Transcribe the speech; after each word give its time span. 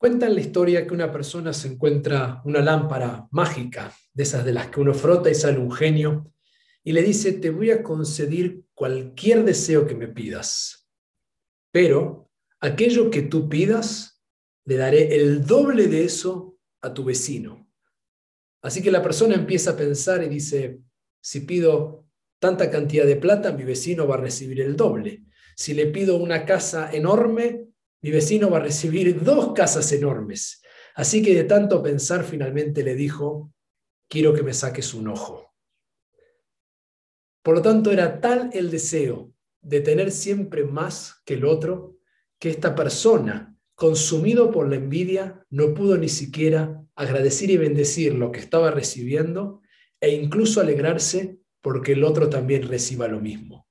Cuentan 0.00 0.34
la 0.34 0.40
historia 0.40 0.86
que 0.86 0.94
una 0.94 1.12
persona 1.12 1.52
se 1.52 1.68
encuentra 1.68 2.40
una 2.46 2.62
lámpara 2.62 3.28
mágica, 3.32 3.94
de 4.14 4.22
esas 4.22 4.46
de 4.46 4.54
las 4.54 4.68
que 4.68 4.80
uno 4.80 4.94
frota 4.94 5.28
y 5.28 5.34
sale 5.34 5.58
un 5.58 5.70
genio, 5.70 6.32
y 6.82 6.92
le 6.92 7.02
dice, 7.02 7.34
te 7.34 7.50
voy 7.50 7.70
a 7.70 7.82
conceder 7.82 8.62
cualquier 8.72 9.44
deseo 9.44 9.86
que 9.86 9.94
me 9.94 10.08
pidas, 10.08 10.88
pero 11.70 12.30
aquello 12.60 13.10
que 13.10 13.20
tú 13.20 13.50
pidas, 13.50 14.22
le 14.64 14.78
daré 14.78 15.16
el 15.16 15.44
doble 15.44 15.86
de 15.86 16.06
eso 16.06 16.56
a 16.80 16.94
tu 16.94 17.04
vecino. 17.04 17.70
Así 18.62 18.82
que 18.82 18.90
la 18.90 19.02
persona 19.02 19.34
empieza 19.34 19.72
a 19.72 19.76
pensar 19.76 20.22
y 20.22 20.30
dice, 20.30 20.80
si 21.20 21.40
pido 21.40 22.06
tanta 22.38 22.70
cantidad 22.70 23.04
de 23.04 23.16
plata, 23.16 23.52
mi 23.52 23.64
vecino 23.64 24.06
va 24.06 24.14
a 24.14 24.22
recibir 24.22 24.62
el 24.62 24.76
doble. 24.76 25.24
Si 25.56 25.74
le 25.74 25.88
pido 25.88 26.16
una 26.16 26.46
casa 26.46 26.90
enorme, 26.90 27.69
mi 28.02 28.10
vecino 28.10 28.50
va 28.50 28.58
a 28.58 28.62
recibir 28.62 29.22
dos 29.22 29.52
casas 29.52 29.90
enormes. 29.92 30.62
Así 30.94 31.22
que 31.22 31.34
de 31.34 31.44
tanto 31.44 31.82
pensar 31.82 32.24
finalmente 32.24 32.82
le 32.82 32.94
dijo, 32.94 33.52
quiero 34.08 34.34
que 34.34 34.42
me 34.42 34.54
saques 34.54 34.94
un 34.94 35.08
ojo. 35.08 35.54
Por 37.42 37.54
lo 37.54 37.62
tanto, 37.62 37.90
era 37.90 38.20
tal 38.20 38.50
el 38.52 38.70
deseo 38.70 39.32
de 39.62 39.80
tener 39.80 40.10
siempre 40.10 40.64
más 40.64 41.22
que 41.24 41.34
el 41.34 41.44
otro, 41.44 41.96
que 42.38 42.50
esta 42.50 42.74
persona, 42.74 43.56
consumido 43.74 44.50
por 44.50 44.68
la 44.68 44.76
envidia, 44.76 45.44
no 45.50 45.74
pudo 45.74 45.96
ni 45.96 46.08
siquiera 46.08 46.82
agradecer 46.94 47.50
y 47.50 47.56
bendecir 47.56 48.14
lo 48.14 48.30
que 48.30 48.40
estaba 48.40 48.70
recibiendo 48.70 49.62
e 50.00 50.10
incluso 50.10 50.60
alegrarse 50.60 51.38
porque 51.62 51.92
el 51.92 52.04
otro 52.04 52.28
también 52.28 52.68
reciba 52.68 53.08
lo 53.08 53.20
mismo. 53.20 53.68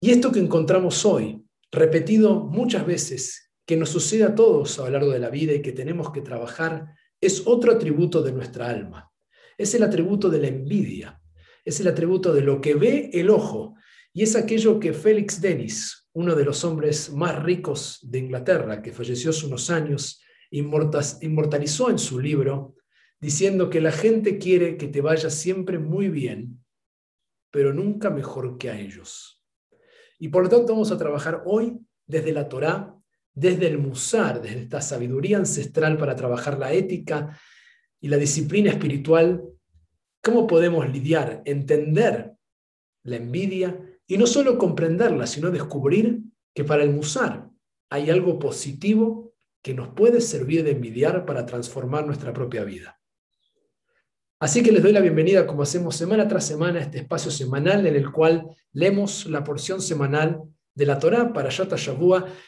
Y 0.00 0.10
esto 0.10 0.30
que 0.30 0.40
encontramos 0.40 1.04
hoy, 1.04 1.44
repetido 1.70 2.44
muchas 2.44 2.86
veces, 2.86 3.52
que 3.66 3.76
nos 3.76 3.90
sucede 3.90 4.24
a 4.24 4.34
todos 4.34 4.78
a 4.78 4.84
lo 4.84 4.90
largo 4.90 5.10
de 5.12 5.18
la 5.18 5.30
vida 5.30 5.52
y 5.52 5.62
que 5.62 5.72
tenemos 5.72 6.10
que 6.10 6.22
trabajar, 6.22 6.94
es 7.20 7.46
otro 7.46 7.72
atributo 7.72 8.22
de 8.22 8.32
nuestra 8.32 8.68
alma. 8.68 9.10
Es 9.58 9.74
el 9.74 9.82
atributo 9.82 10.30
de 10.30 10.38
la 10.38 10.48
envidia, 10.48 11.20
es 11.64 11.80
el 11.80 11.88
atributo 11.88 12.32
de 12.32 12.40
lo 12.40 12.60
que 12.60 12.74
ve 12.74 13.10
el 13.12 13.28
ojo 13.28 13.74
y 14.12 14.22
es 14.22 14.36
aquello 14.36 14.80
que 14.80 14.92
Félix 14.92 15.40
Dennis, 15.40 16.08
uno 16.12 16.34
de 16.34 16.44
los 16.44 16.64
hombres 16.64 17.12
más 17.12 17.42
ricos 17.42 18.00
de 18.02 18.18
Inglaterra, 18.18 18.82
que 18.82 18.92
falleció 18.92 19.30
hace 19.30 19.46
unos 19.46 19.70
años, 19.70 20.22
inmortalizó 20.50 21.90
en 21.90 21.98
su 21.98 22.18
libro, 22.18 22.74
diciendo 23.20 23.68
que 23.68 23.80
la 23.80 23.92
gente 23.92 24.38
quiere 24.38 24.76
que 24.76 24.88
te 24.88 25.00
vaya 25.00 25.30
siempre 25.30 25.78
muy 25.78 26.08
bien, 26.08 26.64
pero 27.50 27.74
nunca 27.74 28.10
mejor 28.10 28.58
que 28.58 28.70
a 28.70 28.80
ellos. 28.80 29.37
Y 30.18 30.28
por 30.28 30.42
lo 30.44 30.48
tanto 30.48 30.72
vamos 30.72 30.90
a 30.90 30.98
trabajar 30.98 31.42
hoy 31.46 31.78
desde 32.06 32.32
la 32.32 32.48
Torá, 32.48 32.94
desde 33.34 33.68
el 33.68 33.78
Musar, 33.78 34.42
desde 34.42 34.62
esta 34.62 34.80
sabiduría 34.80 35.38
ancestral 35.38 35.96
para 35.96 36.16
trabajar 36.16 36.58
la 36.58 36.72
ética 36.72 37.38
y 38.00 38.08
la 38.08 38.16
disciplina 38.16 38.70
espiritual, 38.70 39.44
cómo 40.22 40.46
podemos 40.46 40.88
lidiar, 40.90 41.42
entender 41.44 42.32
la 43.04 43.16
envidia 43.16 43.80
y 44.06 44.18
no 44.18 44.26
solo 44.26 44.58
comprenderla, 44.58 45.26
sino 45.26 45.50
descubrir 45.50 46.20
que 46.54 46.64
para 46.64 46.82
el 46.82 46.90
Musar 46.90 47.48
hay 47.90 48.10
algo 48.10 48.38
positivo 48.38 49.32
que 49.62 49.74
nos 49.74 49.88
puede 49.88 50.20
servir 50.20 50.64
de 50.64 50.72
envidiar 50.72 51.24
para 51.24 51.46
transformar 51.46 52.06
nuestra 52.06 52.32
propia 52.32 52.64
vida. 52.64 52.97
Así 54.40 54.62
que 54.62 54.70
les 54.70 54.84
doy 54.84 54.92
la 54.92 55.00
bienvenida, 55.00 55.48
como 55.48 55.62
hacemos 55.62 55.96
semana 55.96 56.28
tras 56.28 56.46
semana, 56.46 56.78
a 56.78 56.82
este 56.82 56.98
espacio 56.98 57.28
semanal 57.28 57.84
en 57.88 57.96
el 57.96 58.12
cual 58.12 58.46
leemos 58.72 59.26
la 59.26 59.42
porción 59.42 59.82
semanal 59.82 60.42
de 60.76 60.86
la 60.86 61.00
Torá 61.00 61.32
para 61.32 61.50
Yata 61.50 61.74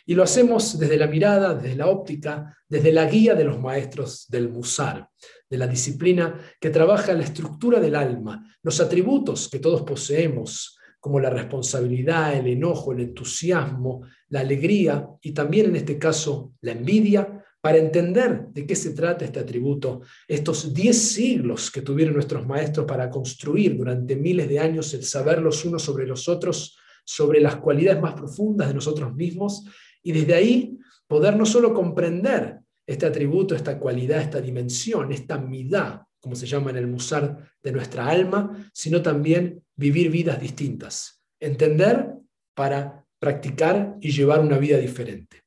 y 0.07 0.15
lo 0.15 0.23
hacemos 0.23 0.79
desde 0.79 0.97
la 0.97 1.09
mirada, 1.09 1.53
desde 1.53 1.75
la 1.75 1.89
óptica, 1.89 2.57
desde 2.69 2.93
la 2.93 3.07
guía 3.07 3.35
de 3.35 3.43
los 3.43 3.59
maestros 3.59 4.27
del 4.29 4.49
Musar, 4.51 5.09
de 5.49 5.59
la 5.59 5.67
disciplina 5.67 6.41
que 6.61 6.71
trabaja 6.71 7.13
la 7.13 7.25
estructura 7.25 7.81
del 7.81 7.97
alma, 7.97 8.57
los 8.63 8.81
atributos 8.81 9.49
que 9.49 9.59
todos 9.59 9.83
poseemos, 9.83 10.79
como 11.01 11.19
la 11.19 11.31
responsabilidad, 11.31 12.37
el 12.37 12.47
enojo, 12.47 12.93
el 12.93 13.01
entusiasmo, 13.01 14.03
la 14.29 14.41
alegría 14.41 15.09
y 15.23 15.33
también 15.33 15.67
en 15.67 15.77
este 15.77 15.99
caso 15.99 16.53
la 16.61 16.71
envidia, 16.71 17.40
para 17.61 17.79
entender 17.79 18.47
de 18.53 18.67
qué 18.67 18.75
se 18.75 18.91
trata 18.95 19.25
este 19.25 19.41
atributo, 19.41 20.01
estos 20.27 20.73
diez 20.73 20.97
siglos 20.97 21.71
que 21.71 21.83
tuvieron 21.83 22.15
nuestros 22.15 22.47
maestros 22.47 22.87
para 22.87 23.11
construir 23.11 23.77
durante 23.77 24.17
miles 24.17 24.49
de 24.49 24.59
años 24.59 24.95
el 24.95 25.05
saber 25.05 25.41
los 25.43 25.65
unos 25.65 25.83
sobre 25.83 26.07
los 26.07 26.29
otros, 26.29 26.79
sobre 27.05 27.41
las 27.41 27.57
cualidades 27.57 28.01
más 28.01 28.15
profundas 28.15 28.69
de 28.69 28.75
nosotros 28.75 29.15
mismos, 29.15 29.65
y 30.03 30.13
desde 30.13 30.35
ahí 30.35 30.79
poder 31.07 31.37
no 31.37 31.45
solo 31.45 31.75
comprender 31.75 32.61
este 32.87 33.07
atributo, 33.07 33.55
esta 33.55 33.79
cualidad, 33.79 34.21
esta 34.21 34.41
dimensión, 34.41 35.13
esta 35.13 35.39
midá, 35.39 36.07
como 36.21 36.35
se 36.35 36.47
llama 36.47 36.71
en 36.71 36.77
el 36.77 36.87
musar 36.87 37.53
de 37.63 37.73
nuestra 37.73 38.09
alma, 38.09 38.71
sino 38.73 39.03
también 39.03 39.63
vivir 39.77 40.11
vidas 40.11 40.41
distintas, 40.41 41.23
entender 41.39 42.15
para 42.55 43.07
practicar 43.19 43.97
y 44.01 44.11
llevar 44.11 44.41
una 44.41 44.59
vida 44.59 44.79
diferente. 44.79 45.43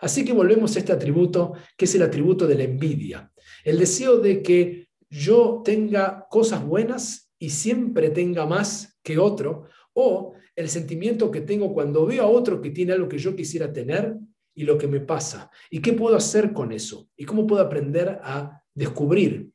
Así 0.00 0.24
que 0.24 0.32
volvemos 0.32 0.74
a 0.76 0.78
este 0.78 0.92
atributo, 0.92 1.54
que 1.76 1.84
es 1.84 1.94
el 1.94 2.02
atributo 2.02 2.46
de 2.46 2.54
la 2.54 2.64
envidia. 2.64 3.32
El 3.64 3.78
deseo 3.78 4.18
de 4.18 4.42
que 4.42 4.88
yo 5.10 5.62
tenga 5.64 6.26
cosas 6.30 6.64
buenas 6.64 7.30
y 7.38 7.50
siempre 7.50 8.10
tenga 8.10 8.46
más 8.46 8.98
que 9.02 9.18
otro, 9.18 9.64
o 9.92 10.34
el 10.54 10.68
sentimiento 10.68 11.30
que 11.30 11.40
tengo 11.40 11.72
cuando 11.72 12.06
veo 12.06 12.22
a 12.22 12.28
otro 12.28 12.60
que 12.60 12.70
tiene 12.70 12.92
algo 12.92 13.08
que 13.08 13.18
yo 13.18 13.34
quisiera 13.34 13.72
tener 13.72 14.16
y 14.54 14.64
lo 14.64 14.76
que 14.76 14.88
me 14.88 15.00
pasa. 15.00 15.50
¿Y 15.70 15.80
qué 15.80 15.92
puedo 15.92 16.16
hacer 16.16 16.52
con 16.52 16.72
eso? 16.72 17.08
¿Y 17.16 17.24
cómo 17.24 17.46
puedo 17.46 17.62
aprender 17.62 18.20
a 18.22 18.62
descubrir 18.74 19.50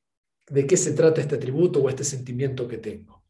de 0.47 0.65
qué 0.65 0.77
se 0.77 0.93
trata 0.93 1.21
este 1.21 1.35
atributo 1.35 1.81
o 1.81 1.89
este 1.89 2.03
sentimiento 2.03 2.67
que 2.67 2.77
tengo? 2.77 3.22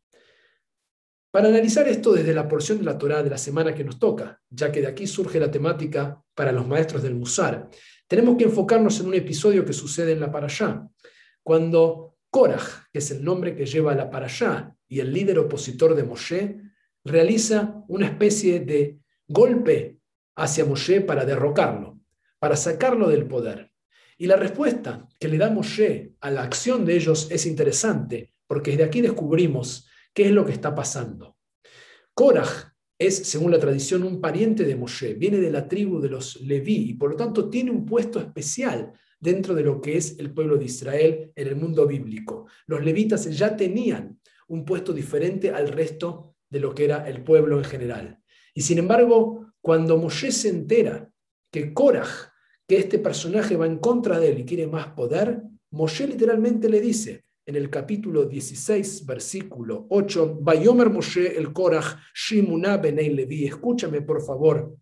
Para 1.34 1.48
analizar 1.48 1.88
esto 1.88 2.14
desde 2.14 2.32
la 2.32 2.48
porción 2.48 2.78
de 2.78 2.84
la 2.84 2.96
Torá 2.96 3.24
de 3.24 3.30
la 3.32 3.40
semana 3.40 3.74
que 3.74 3.84
nos 3.84 3.98
toca, 3.98 4.40
ya 4.52 4.72
que 4.72 4.82
de 4.82 4.88
aquí 4.88 5.08
surge 5.08 5.40
la 5.40 5.50
temática 5.50 6.24
para 6.36 6.52
los 6.52 6.68
maestros 6.68 7.02
del 7.02 7.16
Musar, 7.16 7.72
tenemos 8.08 8.38
que 8.38 8.44
enfocarnos 8.44 9.00
en 9.00 9.08
un 9.08 9.16
episodio 9.16 9.66
que 9.66 9.74
sucede 9.74 10.12
en 10.12 10.20
la 10.20 10.32
Parashá, 10.32 10.88
cuando 11.42 12.18
Korach, 12.30 12.88
que 12.92 13.00
es 13.00 13.10
el 13.10 13.24
nombre 13.24 13.56
que 13.56 13.66
lleva 13.66 13.96
la 13.96 14.12
Parashá 14.12 14.76
y 14.88 15.00
el 15.00 15.12
líder 15.12 15.40
opositor 15.40 15.96
de 15.96 16.04
Moshe, 16.04 16.62
realiza 17.04 17.84
una 17.88 18.06
especie 18.06 18.60
de 18.60 19.00
golpe 19.28 20.02
hacia 20.36 20.66
Moshe 20.66 21.02
para 21.02 21.26
derrocarlo, 21.26 22.00
para 22.38 22.56
sacarlo 22.56 23.10
del 23.10 23.26
poder. 23.26 23.72
Y 24.20 24.28
la 24.28 24.36
respuesta 24.36 25.08
que 25.20 25.30
le 25.30 25.40
da 25.40 25.50
Moshe 25.50 26.14
a 26.22 26.30
la 26.30 26.44
acción 26.44 26.86
de 26.86 26.96
ellos 26.96 27.28
es 27.32 27.48
interesante, 27.48 28.36
porque 28.46 28.70
desde 28.70 28.84
aquí 28.84 29.02
descubrimos 29.02 29.90
¿Qué 30.14 30.26
es 30.26 30.32
lo 30.32 30.46
que 30.46 30.52
está 30.52 30.76
pasando? 30.76 31.38
Korach 32.14 32.74
es, 33.00 33.28
según 33.28 33.52
la 33.52 33.60
tradición, 33.60 34.04
un 34.04 34.22
pariente 34.22 34.64
de 34.64 34.76
Moshe, 34.76 35.16
viene 35.16 35.38
de 35.38 35.50
la 35.50 35.68
tribu 35.68 36.00
de 36.00 36.10
los 36.10 36.40
Leví 36.42 36.90
y 36.90 36.94
por 36.94 37.12
lo 37.12 37.16
tanto 37.16 37.50
tiene 37.50 37.72
un 37.72 37.86
puesto 37.86 38.20
especial 38.20 38.94
dentro 39.20 39.56
de 39.56 39.64
lo 39.64 39.82
que 39.82 39.98
es 39.98 40.20
el 40.20 40.32
pueblo 40.32 40.58
de 40.58 40.66
Israel 40.66 41.32
en 41.36 41.48
el 41.48 41.56
mundo 41.56 41.88
bíblico. 41.88 42.48
Los 42.68 42.84
levitas 42.84 43.26
ya 43.36 43.56
tenían 43.56 44.20
un 44.50 44.66
puesto 44.66 44.94
diferente 44.94 45.50
al 45.50 45.70
resto 45.70 46.36
de 46.50 46.60
lo 46.60 46.76
que 46.76 46.86
era 46.86 47.08
el 47.08 47.24
pueblo 47.24 47.58
en 47.58 47.64
general. 47.64 48.20
Y 48.54 48.62
sin 48.62 48.78
embargo, 48.78 49.54
cuando 49.62 49.98
Moshe 49.98 50.32
se 50.32 50.50
entera 50.50 51.10
que 51.50 51.74
Korach, 51.74 52.32
que 52.68 52.78
este 52.78 53.00
personaje 53.00 53.56
va 53.56 53.66
en 53.66 53.80
contra 53.80 54.20
de 54.20 54.30
él 54.30 54.40
y 54.40 54.46
quiere 54.46 54.68
más 54.68 54.88
poder, 54.88 55.42
Moshe 55.72 56.06
literalmente 56.06 56.70
le 56.70 56.82
dice, 56.82 57.24
en 57.46 57.56
el 57.56 57.70
capítulo 57.70 58.26
16, 58.26 59.06
versículo 59.06 59.86
8, 59.90 60.40
Bayomer 60.42 60.90
Moshe 60.90 61.38
el 61.38 61.52
Korach, 61.52 61.98
Shimuna 62.14 62.78
Benei 62.78 63.10
Levi, 63.10 63.46
escúchame 63.46 64.02
por 64.02 64.22
favor, 64.24 64.76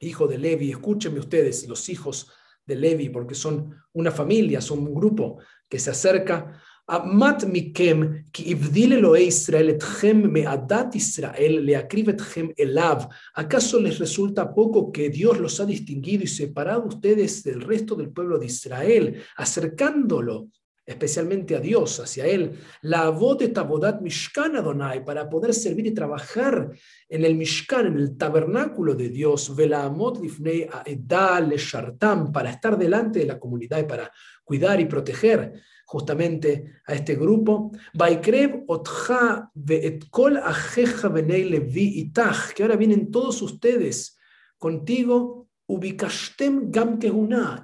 hijo 0.00 0.26
de 0.26 0.38
Levi, 0.38 0.70
escúchame 0.70 1.20
ustedes, 1.20 1.68
los 1.68 1.88
hijos 1.88 2.30
de 2.66 2.76
Levi, 2.76 3.08
porque 3.08 3.34
son 3.34 3.74
una 3.92 4.10
familia, 4.10 4.60
son 4.60 4.80
un 4.80 4.94
grupo 4.94 5.38
que 5.68 5.78
se 5.78 5.90
acerca. 5.90 6.60
Amat 6.86 7.44
mikem 7.46 8.26
ki 8.32 8.50
ibdile 8.50 9.00
lo 9.00 9.14
Israel 9.16 9.70
etchem 9.70 10.26
meadat 10.28 10.96
Israel 10.96 11.64
leakrivetchem 11.64 12.52
elav. 12.56 13.08
¿Acaso 13.34 13.80
les 13.80 13.98
resulta 14.00 14.52
poco 14.52 14.90
que 14.90 15.08
Dios 15.08 15.38
los 15.38 15.60
ha 15.60 15.64
distinguido 15.64 16.24
y 16.24 16.26
separado 16.26 16.86
ustedes 16.86 17.44
del 17.44 17.60
resto 17.60 17.94
del 17.94 18.10
pueblo 18.10 18.38
de 18.38 18.46
Israel, 18.46 19.22
acercándolo 19.36 20.48
especialmente 20.92 21.56
a 21.56 21.60
Dios, 21.60 22.00
hacia 22.00 22.26
Él, 22.26 22.52
la 22.82 23.10
de 23.10 23.48
Tabodat 23.48 24.00
Mishkan 24.00 24.56
Adonai, 24.56 25.04
para 25.04 25.28
poder 25.28 25.52
servir 25.52 25.86
y 25.86 25.90
trabajar 25.92 26.70
en 27.08 27.24
el 27.24 27.34
Mishkan, 27.34 27.86
en 27.86 27.98
el 27.98 28.16
tabernáculo 28.16 28.94
de 28.94 29.08
Dios, 29.08 29.54
Velaamot 29.54 30.20
Lifnei 30.22 30.68
Aedal 30.70 31.50
Shartam, 31.56 32.32
para 32.32 32.50
estar 32.50 32.78
delante 32.78 33.18
de 33.18 33.26
la 33.26 33.38
comunidad 33.38 33.80
y 33.80 33.84
para 33.84 34.10
cuidar 34.44 34.80
y 34.80 34.86
proteger 34.86 35.52
justamente 35.86 36.80
a 36.86 36.94
este 36.94 37.16
grupo. 37.16 37.72
Vaikrev 37.94 38.64
Otja 38.66 39.50
Veetkol 39.54 40.36
Ajeja 40.38 41.08
Benei 41.08 41.44
Levi 41.44 42.00
Itach, 42.00 42.52
que 42.54 42.62
ahora 42.62 42.76
vienen 42.76 43.10
todos 43.10 43.42
ustedes 43.42 44.16
contigo 44.58 45.48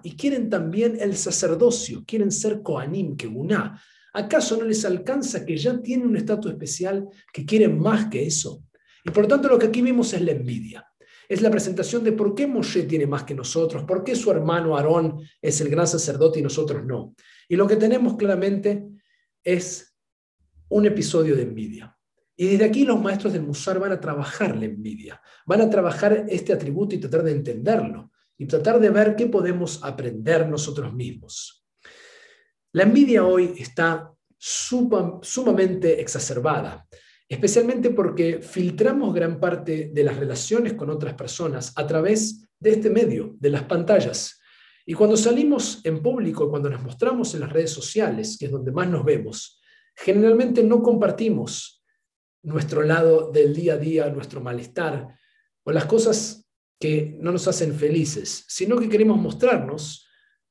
y 0.02 0.16
quieren 0.16 0.48
también 0.48 0.96
el 1.00 1.16
sacerdocio, 1.16 2.04
quieren 2.06 2.30
ser 2.30 2.62
koanim 2.62 3.16
kehuná. 3.16 3.80
¿Acaso 4.14 4.56
no 4.56 4.64
les 4.64 4.84
alcanza 4.84 5.44
que 5.44 5.56
ya 5.56 5.80
tienen 5.80 6.08
un 6.08 6.16
estatus 6.16 6.52
especial 6.52 7.08
que 7.32 7.44
quieren 7.44 7.78
más 7.78 8.06
que 8.06 8.26
eso? 8.26 8.64
Y 9.04 9.10
por 9.10 9.24
lo 9.24 9.28
tanto 9.28 9.48
lo 9.48 9.58
que 9.58 9.66
aquí 9.66 9.82
vimos 9.82 10.12
es 10.12 10.22
la 10.22 10.32
envidia. 10.32 10.84
Es 11.28 11.42
la 11.42 11.50
presentación 11.50 12.02
de 12.04 12.12
por 12.12 12.34
qué 12.34 12.46
Moshe 12.46 12.84
tiene 12.84 13.06
más 13.06 13.24
que 13.24 13.34
nosotros, 13.34 13.84
por 13.84 14.02
qué 14.02 14.16
su 14.16 14.30
hermano 14.30 14.76
Aarón 14.76 15.20
es 15.42 15.60
el 15.60 15.68
gran 15.68 15.86
sacerdote 15.86 16.40
y 16.40 16.42
nosotros 16.42 16.84
no. 16.86 17.14
Y 17.48 17.56
lo 17.56 17.66
que 17.66 17.76
tenemos 17.76 18.16
claramente 18.16 18.86
es 19.44 19.94
un 20.70 20.86
episodio 20.86 21.36
de 21.36 21.42
envidia. 21.42 21.97
Y 22.40 22.46
desde 22.46 22.66
aquí 22.66 22.84
los 22.84 23.02
maestros 23.02 23.32
del 23.32 23.42
Musar 23.42 23.80
van 23.80 23.90
a 23.90 23.98
trabajar 23.98 24.56
la 24.56 24.66
envidia, 24.66 25.20
van 25.44 25.60
a 25.60 25.68
trabajar 25.68 26.24
este 26.28 26.52
atributo 26.52 26.94
y 26.94 26.98
tratar 26.98 27.24
de 27.24 27.32
entenderlo 27.32 28.12
y 28.38 28.46
tratar 28.46 28.78
de 28.78 28.90
ver 28.90 29.16
qué 29.16 29.26
podemos 29.26 29.82
aprender 29.82 30.48
nosotros 30.48 30.94
mismos. 30.94 31.66
La 32.72 32.84
envidia 32.84 33.24
hoy 33.24 33.54
está 33.58 34.12
sumamente 34.38 36.00
exacerbada, 36.00 36.86
especialmente 37.28 37.90
porque 37.90 38.40
filtramos 38.40 39.12
gran 39.12 39.40
parte 39.40 39.90
de 39.92 40.04
las 40.04 40.16
relaciones 40.16 40.74
con 40.74 40.90
otras 40.90 41.14
personas 41.14 41.72
a 41.74 41.88
través 41.88 42.48
de 42.60 42.70
este 42.70 42.88
medio, 42.88 43.34
de 43.40 43.50
las 43.50 43.64
pantallas. 43.64 44.40
Y 44.86 44.94
cuando 44.94 45.16
salimos 45.16 45.80
en 45.82 46.00
público, 46.00 46.48
cuando 46.48 46.70
nos 46.70 46.84
mostramos 46.84 47.34
en 47.34 47.40
las 47.40 47.52
redes 47.52 47.72
sociales, 47.72 48.36
que 48.38 48.46
es 48.46 48.52
donde 48.52 48.70
más 48.70 48.88
nos 48.88 49.04
vemos, 49.04 49.60
generalmente 49.96 50.62
no 50.62 50.80
compartimos 50.84 51.77
nuestro 52.48 52.82
lado 52.82 53.30
del 53.30 53.54
día 53.54 53.74
a 53.74 53.78
día, 53.78 54.08
nuestro 54.08 54.40
malestar 54.40 55.16
o 55.64 55.72
las 55.72 55.84
cosas 55.84 56.48
que 56.80 57.16
no 57.20 57.32
nos 57.32 57.46
hacen 57.48 57.74
felices, 57.74 58.44
sino 58.48 58.78
que 58.78 58.88
queremos 58.88 59.18
mostrarnos 59.18 60.06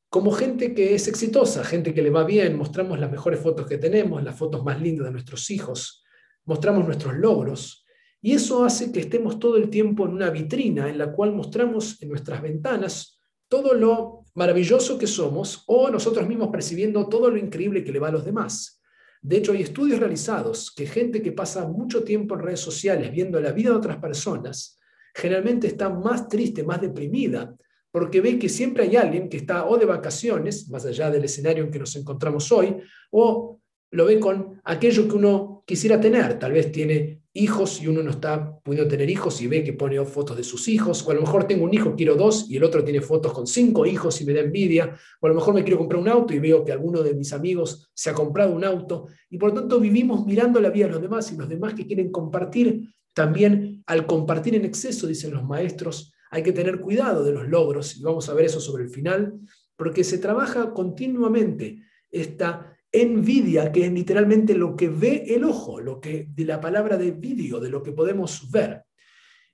como 0.09 0.31
gente 0.31 0.73
que 0.73 0.95
es 0.95 1.07
exitosa, 1.07 1.63
gente 1.63 1.93
que 1.93 2.01
le 2.01 2.09
va 2.09 2.23
bien, 2.23 2.55
mostramos 2.55 2.99
las 2.99 3.11
mejores 3.11 3.39
fotos 3.39 3.67
que 3.67 3.77
tenemos, 3.77 4.23
las 4.23 4.37
fotos 4.37 4.63
más 4.63 4.81
lindas 4.81 5.07
de 5.07 5.11
nuestros 5.11 5.49
hijos, 5.49 6.03
mostramos 6.45 6.85
nuestros 6.85 7.15
logros, 7.15 7.85
y 8.21 8.33
eso 8.33 8.63
hace 8.63 8.91
que 8.91 9.01
estemos 9.01 9.39
todo 9.39 9.57
el 9.57 9.69
tiempo 9.69 10.05
en 10.05 10.13
una 10.13 10.29
vitrina 10.29 10.89
en 10.89 10.97
la 10.97 11.11
cual 11.11 11.33
mostramos 11.33 12.01
en 12.01 12.09
nuestras 12.09 12.41
ventanas 12.41 13.19
todo 13.47 13.73
lo 13.73 14.25
maravilloso 14.33 14.97
que 14.97 15.07
somos 15.07 15.63
o 15.67 15.89
nosotros 15.89 16.27
mismos 16.27 16.49
percibiendo 16.49 17.07
todo 17.07 17.29
lo 17.29 17.37
increíble 17.37 17.83
que 17.83 17.91
le 17.91 17.99
va 17.99 18.09
a 18.09 18.11
los 18.11 18.25
demás. 18.25 18.81
De 19.27 19.35
hecho, 19.35 19.51
hay 19.51 19.61
estudios 19.61 19.99
realizados 19.99 20.71
que 20.71 20.87
gente 20.87 21.21
que 21.21 21.33
pasa 21.33 21.67
mucho 21.67 22.01
tiempo 22.05 22.35
en 22.35 22.39
redes 22.39 22.61
sociales 22.61 23.11
viendo 23.11 23.41
la 23.41 23.51
vida 23.51 23.71
de 23.71 23.75
otras 23.75 23.97
personas, 23.97 24.79
generalmente 25.13 25.67
está 25.67 25.89
más 25.89 26.29
triste, 26.29 26.63
más 26.63 26.79
deprimida, 26.79 27.53
porque 27.91 28.21
ve 28.21 28.39
que 28.39 28.47
siempre 28.47 28.83
hay 28.83 28.95
alguien 28.95 29.27
que 29.27 29.35
está 29.35 29.65
o 29.65 29.77
de 29.77 29.85
vacaciones, 29.85 30.69
más 30.69 30.85
allá 30.85 31.11
del 31.11 31.25
escenario 31.25 31.65
en 31.65 31.71
que 31.71 31.79
nos 31.79 31.93
encontramos 31.97 32.49
hoy, 32.53 32.77
o 33.11 33.56
lo 33.91 34.05
ve 34.05 34.19
con 34.19 34.59
aquello 34.63 35.07
que 35.07 35.15
uno 35.15 35.63
quisiera 35.65 35.99
tener. 35.99 36.39
Tal 36.39 36.51
vez 36.53 36.71
tiene 36.71 37.21
hijos 37.33 37.81
y 37.81 37.87
uno 37.87 38.01
no 38.01 38.11
está 38.11 38.57
pudiendo 38.63 38.89
tener 38.89 39.09
hijos 39.09 39.41
y 39.41 39.47
ve 39.47 39.63
que 39.63 39.73
pone 39.73 40.03
fotos 40.05 40.35
de 40.35 40.43
sus 40.43 40.67
hijos, 40.67 41.05
o 41.05 41.11
a 41.11 41.13
lo 41.13 41.21
mejor 41.21 41.45
tengo 41.45 41.65
un 41.65 41.73
hijo, 41.73 41.95
quiero 41.95 42.15
dos, 42.15 42.49
y 42.49 42.57
el 42.57 42.63
otro 42.63 42.83
tiene 42.83 43.01
fotos 43.01 43.31
con 43.31 43.45
cinco 43.45 43.85
hijos 43.85 44.19
y 44.21 44.25
me 44.25 44.33
da 44.33 44.41
envidia, 44.41 44.97
o 45.21 45.25
a 45.27 45.29
lo 45.29 45.35
mejor 45.35 45.53
me 45.53 45.63
quiero 45.63 45.77
comprar 45.77 46.01
un 46.01 46.09
auto 46.09 46.33
y 46.33 46.39
veo 46.39 46.65
que 46.65 46.71
alguno 46.71 47.03
de 47.03 47.13
mis 47.13 47.31
amigos 47.33 47.91
se 47.93 48.09
ha 48.09 48.13
comprado 48.13 48.53
un 48.53 48.63
auto, 48.63 49.07
y 49.29 49.37
por 49.37 49.49
lo 49.49 49.55
tanto 49.61 49.79
vivimos 49.79 50.25
mirando 50.25 50.59
la 50.59 50.71
vida 50.71 50.87
de 50.87 50.93
los 50.93 51.01
demás 51.01 51.31
y 51.31 51.37
los 51.37 51.47
demás 51.47 51.75
que 51.75 51.85
quieren 51.85 52.11
compartir, 52.11 52.91
también 53.13 53.83
al 53.85 54.07
compartir 54.07 54.55
en 54.55 54.65
exceso, 54.65 55.05
dicen 55.05 55.31
los 55.31 55.43
maestros, 55.43 56.13
hay 56.31 56.43
que 56.43 56.51
tener 56.51 56.81
cuidado 56.81 57.23
de 57.23 57.33
los 57.33 57.47
logros, 57.47 57.97
y 57.97 58.01
vamos 58.01 58.27
a 58.29 58.33
ver 58.33 58.45
eso 58.45 58.59
sobre 58.59 58.83
el 58.83 58.89
final, 58.89 59.39
porque 59.75 60.03
se 60.03 60.17
trabaja 60.17 60.73
continuamente 60.73 61.83
esta 62.09 62.76
envidia, 63.01 63.71
que 63.71 63.85
es 63.85 63.91
literalmente 63.91 64.55
lo 64.55 64.75
que 64.75 64.89
ve 64.89 65.23
el 65.27 65.43
ojo, 65.43 65.79
lo 65.79 65.99
que 65.99 66.27
de 66.29 66.45
la 66.45 66.61
palabra 66.61 66.97
de 66.97 67.11
vídeo, 67.11 67.59
de 67.59 67.69
lo 67.69 67.83
que 67.83 67.91
podemos 67.91 68.49
ver. 68.51 68.83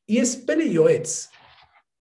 Y 0.05 0.17
es 0.17 0.35
Pele 0.35 0.71
Yoetz, 0.71 1.29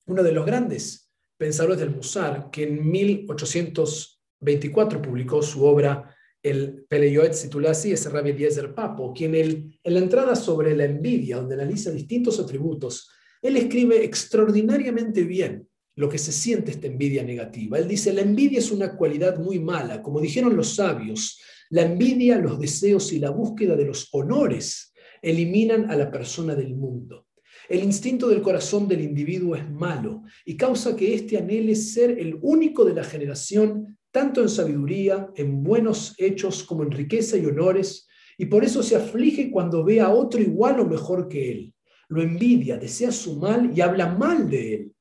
uno 0.07 0.23
de 0.23 0.33
los 0.33 0.45
grandes 0.45 1.11
pensadores 1.37 1.79
del 1.79 1.95
Musar, 1.95 2.51
que 2.51 2.65
en 2.65 2.91
1824 2.91 5.01
publicó 5.01 5.43
su 5.43 5.65
obra 5.65 6.15
el 6.43 6.85
Pele 6.89 7.11
Yoetz 7.11 7.43
titulada 7.43 7.73
así, 7.73 7.93
es 7.93 8.11
Rabbi 8.11 8.31
Eliezer 8.31 8.75
Papo, 8.75 9.15
quien 9.15 9.35
en 9.35 9.79
la 9.83 9.99
entrada 9.99 10.37
sobre 10.37 10.77
la 10.77 10.85
envidia, 10.85 11.37
donde 11.37 11.55
analiza 11.55 11.91
distintos 11.91 12.39
atributos, 12.39 13.11
él 13.41 13.57
escribe 13.57 14.05
extraordinariamente 14.05 15.25
bien 15.25 15.67
lo 15.96 16.08
que 16.08 16.19
se 16.19 16.32
siente 16.32 16.73
esta 16.73 16.87
envidia 16.87 17.23
negativa. 17.23 17.79
Él 17.79 17.88
dice, 17.88 18.12
la 18.12 18.23
envidia 18.23 18.58
es 18.58 18.70
una 18.70 18.96
cualidad 18.96 19.38
muy 19.38 19.58
mala. 19.58 20.02
Como 20.02 20.20
dijeron 20.20 20.56
los 20.56 20.75
sabios, 20.75 21.41
la 21.70 21.82
envidia, 21.82 22.38
los 22.38 22.58
deseos 22.58 23.12
y 23.12 23.19
la 23.19 23.31
búsqueda 23.31 23.76
de 23.76 23.87
los 23.87 24.08
honores 24.12 24.93
eliminan 25.23 25.91
a 25.91 25.96
la 25.96 26.11
persona 26.11 26.55
del 26.55 26.75
mundo. 26.75 27.26
El 27.69 27.82
instinto 27.82 28.29
del 28.29 28.43
corazón 28.43 28.88
del 28.88 29.00
individuo 29.00 29.56
es 29.56 29.70
malo 29.70 30.23
y 30.44 30.56
causa 30.56 30.94
que 30.94 31.14
éste 31.14 31.38
anhele 31.38 31.75
ser 31.75 32.19
el 32.19 32.38
único 32.43 32.85
de 32.85 32.94
la 32.94 33.05
generación, 33.05 33.99
tanto 34.11 34.43
en 34.43 34.49
sabiduría, 34.49 35.31
en 35.35 35.62
buenos 35.62 36.14
hechos 36.19 36.62
como 36.62 36.82
en 36.82 36.91
riqueza 36.91 37.38
y 37.38 37.46
honores, 37.46 38.06
y 38.37 38.46
por 38.46 38.64
eso 38.64 38.82
se 38.82 38.96
aflige 38.96 39.50
cuando 39.50 39.85
ve 39.85 40.00
a 40.00 40.11
otro 40.11 40.43
igual 40.43 40.81
o 40.81 40.87
mejor 40.87 41.29
que 41.29 41.50
él. 41.50 41.75
Lo 42.08 42.20
envidia, 42.20 42.76
desea 42.76 43.11
su 43.12 43.38
mal 43.38 43.73
y 43.75 43.81
habla 43.81 44.08
mal 44.08 44.50
de 44.50 44.75
él. 44.75 44.94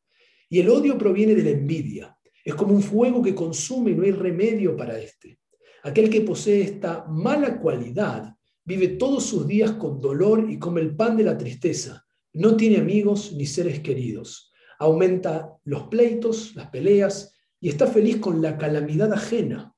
Y 0.53 0.59
el 0.59 0.69
odio 0.69 1.00
proviene 1.00 1.33
de 1.33 1.41
la 1.41 1.50
envidia. 1.50 2.15
Es 2.45 2.53
como 2.53 2.75
un 2.75 2.83
fuego 2.83 3.23
que 3.23 3.33
consume 3.33 3.89
y 3.89 3.95
no 3.95 4.03
hay 4.03 4.11
remedio 4.11 4.77
para 4.77 5.00
este. 5.00 5.39
Aquel 5.81 6.11
que 6.11 6.21
posee 6.21 6.61
esta 6.61 7.05
mala 7.05 7.59
cualidad 7.59 8.35
vive 8.63 8.89
todos 8.89 9.25
sus 9.25 9.47
días 9.47 9.71
con 9.71 10.00
dolor 10.00 10.45
y 10.47 10.59
come 10.59 10.81
el 10.81 10.95
pan 10.95 11.17
de 11.17 11.23
la 11.23 11.39
tristeza. 11.39 12.05
No 12.33 12.55
tiene 12.55 12.77
amigos 12.77 13.33
ni 13.33 13.47
seres 13.47 13.79
queridos. 13.79 14.53
Aumenta 14.77 15.57
los 15.63 15.88
pleitos, 15.88 16.55
las 16.55 16.67
peleas 16.67 17.33
y 17.59 17.69
está 17.69 17.88
feliz 17.88 18.17
con 18.17 18.39
la 18.39 18.55
calamidad 18.55 19.11
ajena. 19.11 19.73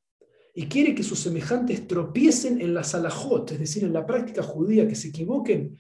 Y 0.54 0.66
quiere 0.66 0.94
que 0.94 1.04
sus 1.04 1.19
semejantes 1.19 1.88
tropiecen 1.88 2.60
en 2.60 2.74
la 2.74 2.83
salahot, 2.83 3.50
es 3.54 3.60
decir, 3.60 3.86
en 3.86 3.94
la 3.94 4.06
práctica 4.06 4.44
judía, 4.44 4.89
que 4.89 4.95
se 4.95 5.07
equivoquen 5.07 5.77